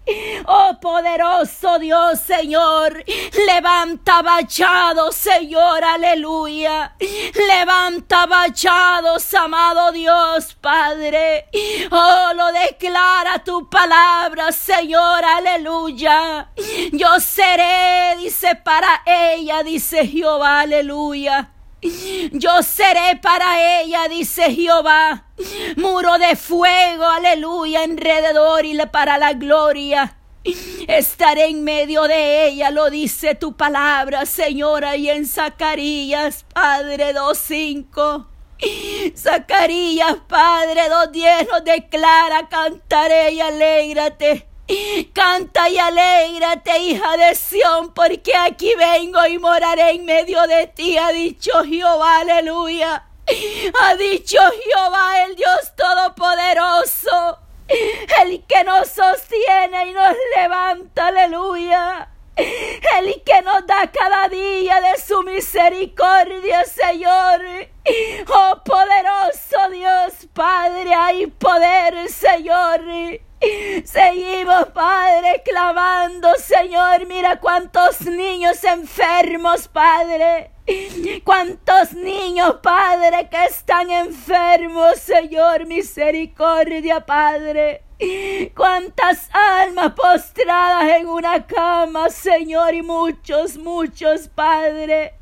Oh 0.45 0.77
poderoso 0.81 1.79
Dios, 1.79 2.19
Señor, 2.21 3.03
levanta 3.45 4.21
vallados, 4.21 5.15
Señor, 5.15 5.83
aleluya. 5.83 6.95
Levanta 6.99 8.25
vallados, 8.25 9.33
amado 9.33 9.91
Dios, 9.91 10.55
Padre. 10.61 11.47
Oh, 11.91 12.31
lo 12.35 12.51
declara 12.53 13.43
tu 13.43 13.69
palabra, 13.69 14.51
Señor, 14.51 15.25
aleluya 15.25 16.47
Yo 16.91 17.19
seré, 17.19 18.17
dice, 18.17 18.55
para 18.55 19.01
ella, 19.05 19.63
dice 19.63 20.05
Jehová, 20.07 20.61
aleluya. 20.61 21.51
Yo 22.31 22.63
seré 22.63 23.17
para 23.21 23.81
ella, 23.81 24.07
dice 24.09 24.51
Jehová, 24.51 25.25
muro 25.75 26.17
de 26.17 26.35
fuego, 26.35 27.05
aleluya, 27.05 27.83
alrededor 27.83 28.65
y 28.65 28.77
para 28.91 29.17
la 29.17 29.33
gloria. 29.33 30.17
Estaré 30.87 31.47
en 31.47 31.63
medio 31.63 32.03
de 32.03 32.47
ella, 32.47 32.71
lo 32.71 32.89
dice 32.89 33.35
tu 33.35 33.55
palabra, 33.55 34.25
Señora, 34.25 34.95
y 34.95 35.09
en 35.09 35.25
Zacarías, 35.25 36.45
Padre 36.53 37.13
2.5. 37.13 38.27
Zacarías, 39.15 40.17
Padre 40.27 40.89
2.10 40.89 41.47
nos 41.49 41.63
declara, 41.63 42.47
cantaré 42.49 43.33
y 43.33 43.41
alégrate. 43.41 44.47
Canta 45.13 45.69
y 45.69 45.77
alégrate, 45.77 46.77
hija 46.79 47.15
de 47.15 47.35
Sión, 47.35 47.93
porque 47.93 48.35
aquí 48.35 48.73
vengo 48.75 49.25
y 49.25 49.39
moraré 49.39 49.91
en 49.91 50.05
medio 50.05 50.45
de 50.45 50.67
ti, 50.67 50.97
ha 50.97 51.09
dicho 51.11 51.63
Jehová, 51.63 52.19
aleluya. 52.19 53.05
Ha 53.79 53.95
dicho 53.95 54.37
Jehová, 54.63 55.23
el 55.23 55.35
Dios 55.35 55.73
Todopoderoso, 55.75 57.39
el 58.23 58.43
que 58.45 58.63
nos 58.65 58.89
sostiene 58.89 59.87
y 59.87 59.93
nos 59.93 60.15
levanta, 60.35 61.07
aleluya. 61.07 62.09
El 62.35 63.23
que 63.23 63.41
nos 63.41 63.65
da 63.65 63.89
cada 63.91 64.29
día 64.29 64.79
de 64.79 65.01
su 65.01 65.23
misericordia, 65.23 66.65
Señor. 66.65 67.41
Oh 68.27 68.61
poderoso 68.63 69.71
Dios, 69.71 70.27
Padre, 70.33 70.93
hay 70.93 71.27
poder, 71.27 72.09
Señor. 72.09 72.81
Seguimos, 73.85 74.65
Padre, 74.73 75.43
clamando, 75.45 76.33
Señor. 76.35 77.05
Mira 77.07 77.39
cuántos 77.39 78.01
niños 78.01 78.63
enfermos, 78.63 79.67
Padre. 79.67 80.51
Cuántos 81.23 81.93
niños, 81.93 82.57
Padre, 82.61 83.29
que 83.29 83.45
están 83.45 83.89
enfermos, 83.89 84.97
Señor. 84.97 85.65
Misericordia, 85.65 87.05
Padre. 87.05 87.86
Cuántas 88.55 89.27
almas 89.33 89.93
postradas 89.93 90.99
en 90.99 91.07
una 91.07 91.47
cama, 91.47 92.09
Señor, 92.09 92.75
y 92.75 92.83
muchos, 92.83 93.57
muchos, 93.57 94.27
Padre, 94.27 95.15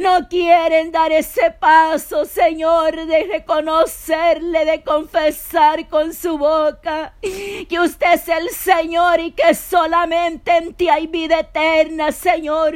no 0.00 0.28
quieren 0.28 0.90
dar 0.90 1.12
ese 1.12 1.52
paso, 1.52 2.24
Señor, 2.24 3.06
de 3.06 3.28
reconocerle, 3.30 4.64
de 4.64 4.82
confesar 4.82 5.88
con 5.88 6.12
su 6.12 6.36
boca 6.36 7.14
que 7.20 7.78
usted 7.80 8.14
es 8.14 8.28
el 8.28 8.50
Señor 8.50 9.20
y 9.20 9.30
que 9.30 9.54
solamente 9.54 10.56
en 10.56 10.74
ti 10.74 10.88
hay 10.88 11.06
vida 11.06 11.40
eterna, 11.40 12.10
Señor. 12.10 12.74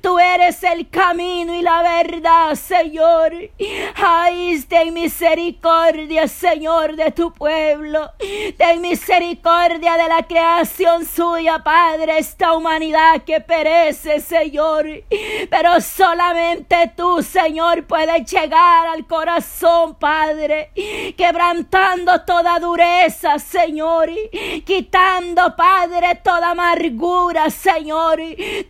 Tú 0.00 0.18
eres 0.18 0.62
el 0.64 0.88
camino 0.90 1.54
y 1.54 1.62
la 1.62 1.82
verdad, 1.82 2.56
Señor. 2.56 3.32
Ay, 3.94 4.60
ten 4.68 4.92
misericordia, 4.92 6.26
Señor, 6.26 6.96
de 6.96 7.12
tu 7.12 7.32
pueblo 7.32 8.10
misericordia 8.78 9.96
de 9.96 10.08
la 10.08 10.22
creación 10.22 11.04
suya, 11.04 11.62
Padre, 11.62 12.18
esta 12.18 12.54
humanidad 12.54 13.22
que 13.22 13.40
perece, 13.40 14.20
Señor. 14.20 14.86
Pero 15.50 15.80
solamente 15.80 16.92
tú, 16.96 17.22
Señor, 17.22 17.84
puedes 17.86 18.30
llegar 18.30 18.86
al 18.88 19.06
corazón, 19.06 19.94
Padre, 19.96 20.70
quebrantando 21.16 22.22
toda 22.22 22.58
dureza, 22.58 23.38
Señor, 23.38 24.10
quitando, 24.64 25.54
Padre, 25.56 26.20
toda 26.22 26.50
amargura, 26.50 27.50
Señor, 27.50 28.20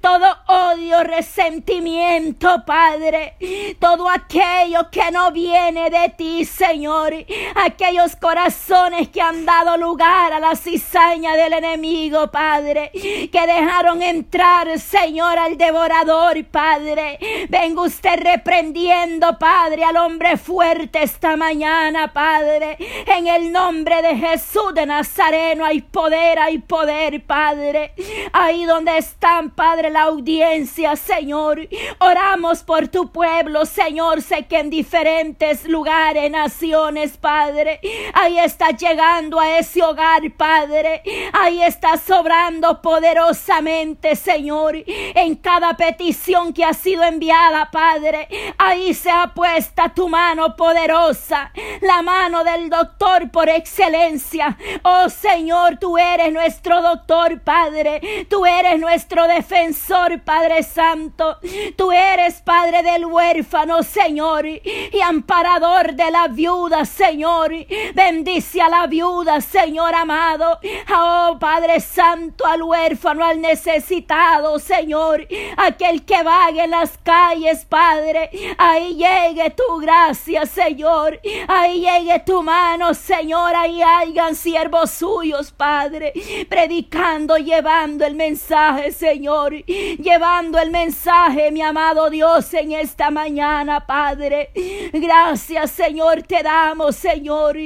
todo 0.00 0.26
odio, 0.46 1.02
resentimiento, 1.04 2.64
Padre, 2.64 3.36
todo 3.78 4.08
aquello 4.08 4.90
que 4.90 5.10
no 5.10 5.30
viene 5.32 5.90
de 5.90 6.08
ti, 6.16 6.44
Señor, 6.44 7.12
aquellos 7.54 8.16
corazones 8.16 9.08
que 9.08 9.20
han 9.20 9.44
dado 9.44 9.76
a 10.00 10.40
la 10.40 10.56
cizaña 10.56 11.36
del 11.36 11.52
enemigo, 11.52 12.30
Padre, 12.30 12.90
que 12.92 13.46
dejaron 13.46 14.02
entrar, 14.02 14.78
Señor, 14.78 15.38
al 15.38 15.58
devorador, 15.58 16.42
Padre. 16.46 17.18
Venga 17.50 17.82
usted 17.82 18.18
reprendiendo, 18.18 19.38
Padre, 19.38 19.84
al 19.84 19.98
hombre 19.98 20.38
fuerte 20.38 21.02
esta 21.02 21.36
mañana, 21.36 22.10
Padre. 22.14 22.78
En 23.06 23.26
el 23.26 23.52
nombre 23.52 24.00
de 24.00 24.16
Jesús 24.16 24.72
de 24.74 24.86
Nazareno 24.86 25.66
hay 25.66 25.82
poder, 25.82 26.38
hay 26.38 26.58
poder, 26.58 27.22
Padre. 27.26 27.92
Ahí 28.32 28.64
donde 28.64 28.96
están, 28.96 29.50
Padre, 29.50 29.90
la 29.90 30.04
audiencia, 30.04 30.96
Señor. 30.96 31.68
Oramos 31.98 32.62
por 32.62 32.88
tu 32.88 33.12
pueblo, 33.12 33.66
Señor. 33.66 34.22
Sé 34.22 34.46
que 34.46 34.58
en 34.58 34.70
diferentes 34.70 35.66
lugares, 35.66 36.30
naciones, 36.30 37.18
Padre, 37.18 37.78
ahí 38.14 38.38
está 38.38 38.70
llegando 38.70 39.38
a 39.38 39.58
ese 39.58 39.81
hogar, 39.82 40.22
Padre. 40.36 41.02
Ahí 41.32 41.62
está 41.62 41.96
sobrando 41.96 42.80
poderosamente, 42.80 44.16
Señor, 44.16 44.76
en 44.86 45.36
cada 45.36 45.76
petición 45.76 46.52
que 46.52 46.64
ha 46.64 46.74
sido 46.74 47.02
enviada, 47.02 47.70
Padre. 47.70 48.28
Ahí 48.58 48.94
se 48.94 49.10
ha 49.10 49.32
puesta 49.34 49.92
tu 49.94 50.08
mano 50.08 50.56
poderosa, 50.56 51.52
la 51.80 52.02
mano 52.02 52.44
del 52.44 52.70
doctor 52.70 53.30
por 53.30 53.48
excelencia. 53.48 54.56
Oh 54.82 55.08
Señor, 55.08 55.78
tú 55.78 55.98
eres 55.98 56.32
nuestro 56.32 56.82
doctor, 56.82 57.40
Padre. 57.40 58.26
Tú 58.28 58.46
eres 58.46 58.78
nuestro 58.78 59.26
defensor, 59.26 60.22
Padre 60.22 60.62
Santo. 60.62 61.38
Tú 61.76 61.92
eres 61.92 62.40
Padre 62.42 62.82
del 62.82 63.06
huérfano, 63.06 63.82
Señor, 63.82 64.46
y 64.46 65.00
amparador 65.04 65.94
de 65.94 66.10
la 66.10 66.28
viuda, 66.28 66.84
Señor. 66.84 67.52
Bendice 67.94 68.60
a 68.60 68.68
la 68.68 68.86
viuda, 68.86 69.40
Señor 69.40 69.71
Señor 69.72 69.94
amado. 69.94 70.58
Oh 70.94 71.38
Padre 71.40 71.80
Santo, 71.80 72.44
al 72.44 72.62
huérfano, 72.62 73.24
al 73.24 73.40
necesitado, 73.40 74.58
Señor. 74.58 75.26
Aquel 75.56 76.04
que 76.04 76.22
vague 76.22 76.64
en 76.64 76.72
las 76.72 76.98
calles, 76.98 77.64
Padre. 77.64 78.28
Ahí 78.58 78.96
llegue 78.96 79.48
tu 79.48 79.78
gracia, 79.78 80.44
Señor. 80.44 81.18
Ahí 81.48 81.80
llegue 81.80 82.20
tu 82.20 82.42
mano, 82.42 82.92
Señor. 82.92 83.56
Ahí 83.56 83.80
hayan 83.80 84.34
siervos 84.34 84.90
suyos, 84.90 85.52
Padre. 85.52 86.12
Predicando, 86.50 87.38
llevando 87.38 88.04
el 88.04 88.14
mensaje, 88.14 88.92
Señor. 88.92 89.54
Llevando 89.64 90.58
el 90.58 90.70
mensaje, 90.70 91.50
mi 91.50 91.62
amado 91.62 92.10
Dios, 92.10 92.52
en 92.52 92.72
esta 92.72 93.10
mañana, 93.10 93.86
Padre. 93.86 94.50
Gracias, 94.92 95.70
Señor, 95.70 96.24
te 96.24 96.42
damos, 96.42 96.94
Señor. 96.94 97.56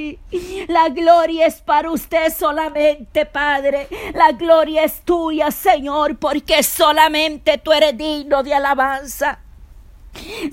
La 0.69 0.87
gloria 0.87 1.47
es 1.47 1.61
para 1.61 1.96
usted 1.97 2.31
solamente, 2.33 3.25
Padre. 3.25 3.87
La 4.13 4.31
gloria 4.31 4.83
es 4.83 5.01
tuya, 5.01 5.51
Señor, 5.51 6.17
porque 6.17 6.63
solamente 6.63 7.57
tú 7.57 7.73
eres 7.73 7.97
digno 7.97 8.43
de 8.43 8.53
alabanza. 8.53 9.39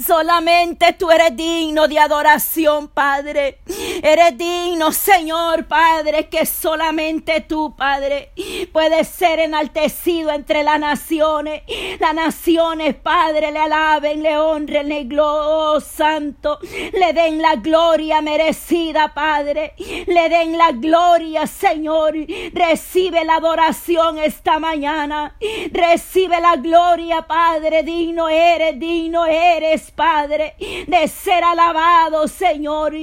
Solamente 0.04 0.92
tú 0.92 1.10
eres 1.10 1.36
digno 1.36 1.88
de 1.88 1.98
adoración, 1.98 2.88
Padre. 2.88 3.58
Eres 4.02 4.36
digno, 4.36 4.92
Señor, 4.92 5.66
Padre, 5.66 6.28
que 6.28 6.46
solamente 6.46 7.40
tú, 7.40 7.74
Padre, 7.76 8.32
puedes 8.72 9.08
ser 9.08 9.40
enaltecido 9.40 10.30
entre 10.30 10.62
las 10.62 10.78
naciones. 10.78 11.62
Las 12.00 12.14
naciones, 12.14 12.94
Padre, 12.94 13.52
le 13.52 13.58
alaben, 13.60 14.22
le 14.22 14.36
honren, 14.38 14.88
le 14.88 15.06
oh, 15.20 15.80
santo. 15.80 16.58
Le 16.92 17.12
den 17.12 17.40
la 17.40 17.56
gloria 17.56 18.20
merecida, 18.20 19.12
Padre. 19.14 19.74
Le 19.78 20.28
den 20.28 20.58
la 20.58 20.72
gloria, 20.72 21.46
Señor. 21.46 22.14
Recibe 22.52 23.24
la 23.24 23.36
adoración 23.36 24.18
esta 24.18 24.58
mañana. 24.58 25.36
Recibe 25.70 26.40
la 26.40 26.56
gloria, 26.56 27.22
Padre. 27.22 27.82
Digno 27.82 28.28
eres, 28.28 28.78
digno 28.78 29.26
eres 29.26 29.53
eres, 29.56 29.90
Padre, 29.90 30.54
de 30.86 31.08
ser 31.08 31.44
alabado, 31.44 32.28
Señor. 32.28 32.94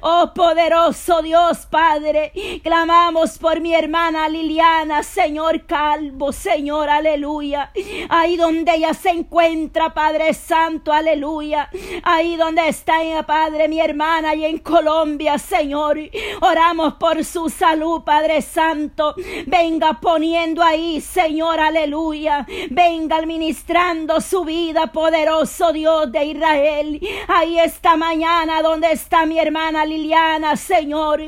Oh 0.00 0.32
poderoso 0.34 1.22
Dios, 1.22 1.66
Padre, 1.70 2.32
clamamos 2.62 3.38
por 3.38 3.60
mi 3.60 3.74
hermana 3.74 4.28
Liliana, 4.28 5.02
Señor 5.02 5.64
Calvo, 5.66 6.32
Señor, 6.32 6.90
aleluya. 6.90 7.72
Ahí 8.08 8.36
donde 8.36 8.74
ella 8.74 8.94
se 8.94 9.10
encuentra, 9.10 9.94
Padre 9.94 10.34
Santo, 10.34 10.92
aleluya. 10.92 11.70
Ahí 12.02 12.36
donde 12.36 12.68
está, 12.68 12.98
Padre, 13.26 13.68
mi 13.68 13.80
hermana, 13.80 14.34
y 14.34 14.44
en 14.44 14.58
Colombia, 14.58 15.38
Señor. 15.38 15.98
Oramos 16.40 16.94
por 16.94 17.24
su 17.24 17.48
salud, 17.48 18.02
Padre 18.02 18.42
Santo. 18.42 19.14
Venga 19.46 20.00
poniendo 20.00 20.62
ahí, 20.62 21.00
Señor, 21.00 21.60
aleluya. 21.60 22.46
Venga 22.70 23.16
administrando 23.16 24.20
su 24.20 24.44
vida, 24.44 24.88
poderoso 24.92 25.72
Dios 25.72 25.87
De 25.88 26.24
Israel. 26.24 27.00
Ahí 27.28 27.58
esta 27.58 27.96
mañana 27.96 28.60
donde 28.60 28.92
está 28.92 29.24
mi 29.24 29.38
hermana 29.38 29.86
Liliana, 29.86 30.54
Señor. 30.54 31.20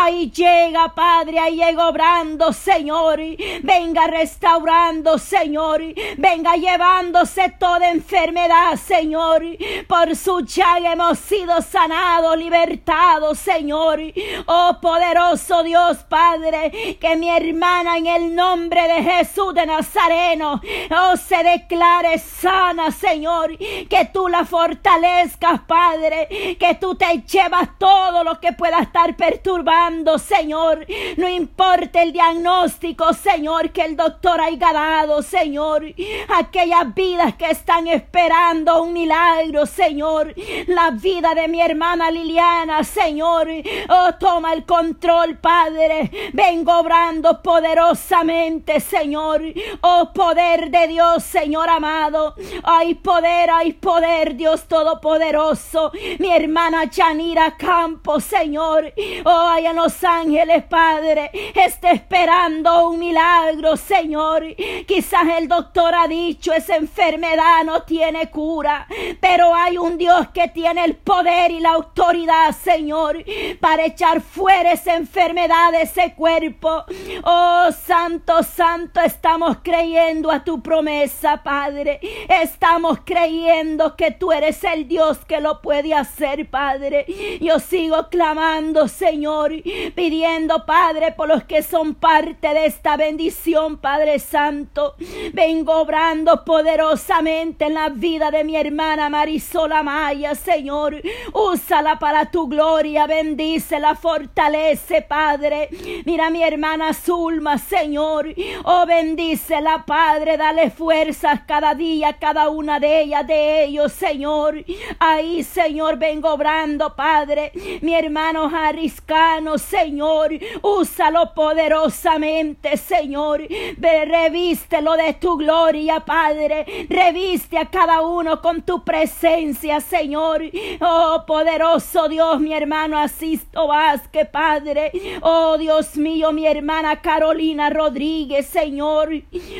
Ahí 0.00 0.30
llega, 0.30 0.94
Padre, 0.94 1.38
ahí 1.38 1.56
llega 1.56 1.88
obrando, 1.88 2.52
Señor. 2.54 3.20
Venga 3.62 4.06
restaurando, 4.06 5.18
Señor. 5.18 5.82
Venga 6.16 6.56
llevándose 6.56 7.54
toda 7.60 7.90
enfermedad, 7.90 8.76
Señor. 8.76 9.42
Por 9.86 10.16
su 10.16 10.40
llaga 10.40 10.92
hemos 10.92 11.18
sido 11.18 11.60
sanados, 11.60 12.38
libertados, 12.38 13.38
Señor. 13.38 14.00
Oh 14.46 14.78
poderoso 14.80 15.62
Dios, 15.62 15.98
Padre, 16.08 16.96
que 16.98 17.16
mi 17.16 17.28
hermana 17.28 17.98
en 17.98 18.06
el 18.06 18.34
nombre 18.34 18.88
de 18.88 19.02
Jesús 19.02 19.52
de 19.52 19.66
Nazareno, 19.66 20.60
oh 20.90 21.16
se 21.16 21.42
declare 21.42 22.18
sana, 22.18 22.90
Señor. 22.90 23.56
Que 23.58 23.97
tú 24.06 24.28
la 24.28 24.44
fortalezcas, 24.44 25.60
Padre. 25.66 26.56
Que 26.58 26.74
tú 26.80 26.94
te 26.94 27.22
llevas 27.22 27.78
todo 27.78 28.24
lo 28.24 28.40
que 28.40 28.52
pueda 28.52 28.80
estar 28.80 29.16
perturbando, 29.16 30.18
Señor. 30.18 30.86
No 31.16 31.28
importa 31.28 32.02
el 32.02 32.12
diagnóstico, 32.12 33.12
Señor, 33.12 33.70
que 33.70 33.82
el 33.82 33.96
doctor 33.96 34.40
haya 34.40 34.72
dado, 34.72 35.22
Señor. 35.22 35.84
Aquellas 36.28 36.94
vidas 36.94 37.34
que 37.34 37.50
están 37.50 37.86
esperando 37.86 38.82
un 38.82 38.92
milagro, 38.92 39.66
Señor. 39.66 40.34
La 40.66 40.90
vida 40.90 41.34
de 41.34 41.48
mi 41.48 41.60
hermana 41.60 42.10
Liliana, 42.10 42.84
Señor. 42.84 43.48
Oh, 43.88 44.14
toma 44.18 44.52
el 44.52 44.64
control, 44.64 45.36
Padre. 45.38 46.10
Vengo 46.32 46.78
obrando 46.78 47.42
poderosamente, 47.42 48.80
Señor. 48.80 49.42
Oh, 49.80 50.10
poder 50.12 50.70
de 50.70 50.88
Dios, 50.88 51.22
Señor 51.22 51.68
amado. 51.68 52.34
Hay 52.62 52.94
poder, 52.94 53.50
hay 53.50 53.72
poder, 53.72 53.87
Dios 54.34 54.68
Todopoderoso. 54.68 55.90
Mi 56.18 56.30
hermana 56.30 56.90
Chanira 56.90 57.56
Campos, 57.56 58.22
Señor. 58.22 58.92
Oh, 59.24 59.54
en 59.56 59.76
Los 59.76 60.04
Ángeles, 60.04 60.64
Padre. 60.64 61.30
Está 61.54 61.92
esperando 61.92 62.90
un 62.90 62.98
milagro, 62.98 63.78
Señor. 63.78 64.44
Quizás 64.86 65.22
el 65.38 65.48
doctor 65.48 65.94
ha 65.94 66.06
dicho, 66.06 66.52
esa 66.52 66.76
enfermedad 66.76 67.64
no 67.64 67.82
tiene 67.84 68.28
cura. 68.28 68.86
Pero 69.20 69.54
hay 69.54 69.78
un 69.78 69.96
Dios 69.96 70.28
que 70.34 70.48
tiene 70.48 70.84
el 70.84 70.96
poder 70.96 71.50
y 71.50 71.60
la 71.60 71.70
autoridad, 71.70 72.54
Señor, 72.54 73.24
para 73.58 73.86
echar 73.86 74.20
fuera 74.20 74.72
esa 74.72 74.96
enfermedad 74.96 75.72
de 75.72 75.82
ese 75.82 76.14
cuerpo. 76.14 76.84
Oh, 77.24 77.70
Santo, 77.72 78.42
Santo, 78.42 79.00
estamos 79.00 79.58
creyendo 79.62 80.30
a 80.30 80.44
tu 80.44 80.62
promesa, 80.62 81.42
Padre. 81.42 82.00
Estamos 82.28 82.98
creyendo 83.02 83.77
que 83.96 84.10
tú 84.10 84.32
eres 84.32 84.62
el 84.64 84.88
Dios 84.88 85.18
que 85.26 85.40
lo 85.40 85.60
puede 85.62 85.94
hacer, 85.94 86.48
Padre. 86.50 87.06
Yo 87.40 87.58
sigo 87.60 88.08
clamando, 88.08 88.88
Señor, 88.88 89.52
pidiendo, 89.94 90.66
Padre, 90.66 91.12
por 91.12 91.28
los 91.28 91.44
que 91.44 91.62
son 91.62 91.94
parte 91.94 92.48
de 92.48 92.66
esta 92.66 92.96
bendición, 92.96 93.78
Padre 93.78 94.18
Santo. 94.18 94.94
Vengo 95.32 95.80
obrando 95.80 96.44
poderosamente 96.44 97.66
en 97.66 97.74
la 97.74 97.88
vida 97.88 98.30
de 98.30 98.44
mi 98.44 98.56
hermana 98.56 99.08
Marisola 99.08 99.82
Maya, 99.82 100.34
Señor. 100.34 101.00
Úsala 101.32 101.98
para 101.98 102.30
tu 102.30 102.48
gloria, 102.48 103.06
bendícela, 103.06 103.94
fortalece, 103.94 105.02
Padre. 105.02 105.68
Mira 106.04 106.30
mi 106.30 106.42
hermana 106.42 106.92
Zulma, 106.94 107.58
Señor. 107.58 108.34
Oh, 108.64 108.86
bendícela, 108.86 109.84
Padre. 109.86 110.36
Dale 110.36 110.70
fuerzas 110.70 111.40
cada 111.46 111.74
día, 111.74 112.16
cada 112.18 112.48
una 112.48 112.80
de 112.80 113.02
ellas, 113.02 113.26
de 113.26 113.64
Señor. 113.88 114.64
Ahí, 114.98 115.42
Señor, 115.44 115.98
vengo 115.98 116.32
obrando, 116.32 116.96
Padre. 116.96 117.52
Mi 117.82 117.94
hermano 117.94 118.48
Jariscano, 118.48 119.58
Señor. 119.58 120.30
Úsalo 120.62 121.34
poderosamente, 121.34 122.76
Señor. 122.76 123.42
Revístelo 123.78 124.96
de 124.96 125.14
tu 125.14 125.36
gloria, 125.36 126.00
Padre. 126.00 126.86
Reviste 126.88 127.58
a 127.58 127.66
cada 127.66 128.00
uno 128.00 128.40
con 128.40 128.62
tu 128.62 128.82
presencia, 128.84 129.80
Señor. 129.80 130.42
Oh, 130.80 131.24
poderoso 131.26 132.08
Dios, 132.08 132.40
mi 132.40 132.54
hermano 132.54 132.98
Asisto 132.98 133.68
Vázquez, 133.68 134.28
Padre. 134.28 134.92
Oh, 135.20 135.58
Dios 135.58 135.96
mío, 135.96 136.32
mi 136.32 136.46
hermana 136.46 137.00
Carolina 137.02 137.70
Rodríguez, 137.70 138.46
Señor. 138.46 139.10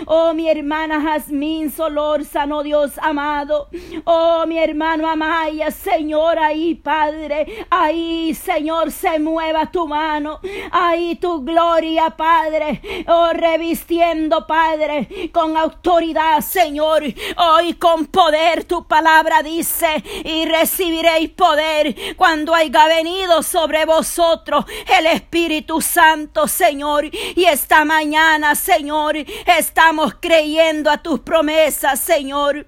Oh, 0.07 0.33
mi 0.35 0.49
hermana 0.49 1.01
Jazmín 1.01 1.71
Solórzano, 1.71 2.62
Dios 2.62 2.99
amado. 2.99 3.68
Oh, 4.04 4.44
mi 4.46 4.58
hermano 4.58 5.08
Amaya, 5.08 5.70
Señor, 5.70 6.38
ahí, 6.38 6.74
Padre. 6.74 7.66
Ahí, 7.70 8.34
Señor, 8.34 8.90
se 8.90 9.18
mueva 9.18 9.70
tu 9.70 9.87
mano. 9.87 10.40
Ahí 10.70 11.16
tu 11.16 11.42
gloria, 11.42 12.11
Padre. 12.11 13.04
Oh, 13.06 13.30
revistiendo, 13.32 14.46
Padre, 14.46 15.30
con 15.32 15.56
autoridad, 15.56 16.40
Señor. 16.40 17.02
Hoy 17.37 17.74
con 17.74 18.06
poder 18.06 18.64
tu 18.64 18.87
palabra 18.87 19.42
dice, 19.42 20.02
y 20.24 20.44
recibiréis 20.46 21.30
poder 21.30 21.94
cuando 22.16 22.54
haya 22.54 22.87
venido 22.87 23.42
sobre 23.42 23.84
vosotros 23.84 24.64
el 24.98 25.06
Espíritu 25.06 25.80
Santo, 25.80 26.46
Señor. 26.48 27.04
Y 27.06 27.44
esta 27.44 27.84
mañana, 27.84 28.54
Señor, 28.54 29.16
estamos 29.46 30.14
creyendo 30.20 30.90
a 30.90 30.98
tus 30.98 31.20
promesas, 31.20 32.00
Señor. 32.00 32.66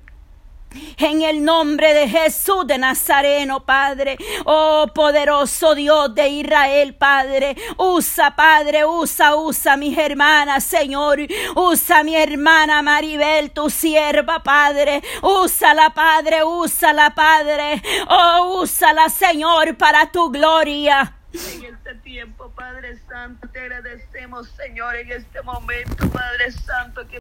En 0.99 1.23
el 1.23 1.45
nombre 1.45 1.93
de 1.95 2.09
Jesús 2.09 2.67
de 2.67 2.79
Nazareno, 2.79 3.61
Padre. 3.65 4.17
Oh 4.45 4.87
poderoso 4.95 5.75
Dios 5.75 6.15
de 6.15 6.29
Israel, 6.29 6.95
Padre. 6.95 7.57
Usa, 7.77 8.37
Padre, 8.37 8.85
usa, 8.85 9.35
usa 9.37 9.77
mis 9.77 9.97
hermanas, 9.97 10.65
Señor. 10.65 11.19
Usa 11.57 12.05
mi 12.05 12.15
hermana 12.15 12.83
Maribel, 12.83 13.51
tu 13.51 13.69
sierva, 13.71 14.43
Padre. 14.43 15.03
Úsala, 15.23 15.91
Padre, 15.91 16.45
úsala, 16.45 17.15
Padre. 17.15 17.83
Oh, 18.09 18.61
úsala, 18.63 19.09
Señor, 19.09 19.77
para 19.77 20.11
tu 20.11 20.31
gloria. 20.31 21.17
En 21.33 21.65
este 21.65 21.95
tiempo, 22.03 22.51
Padre 22.57 22.99
Santo, 23.09 23.49
te 23.49 23.61
agradecemos, 23.61 24.49
Señor, 24.51 24.97
en 24.97 25.13
este 25.13 25.43
momento, 25.43 26.11
Padre 26.11 26.51
Santo, 26.51 27.03
que 27.03 27.09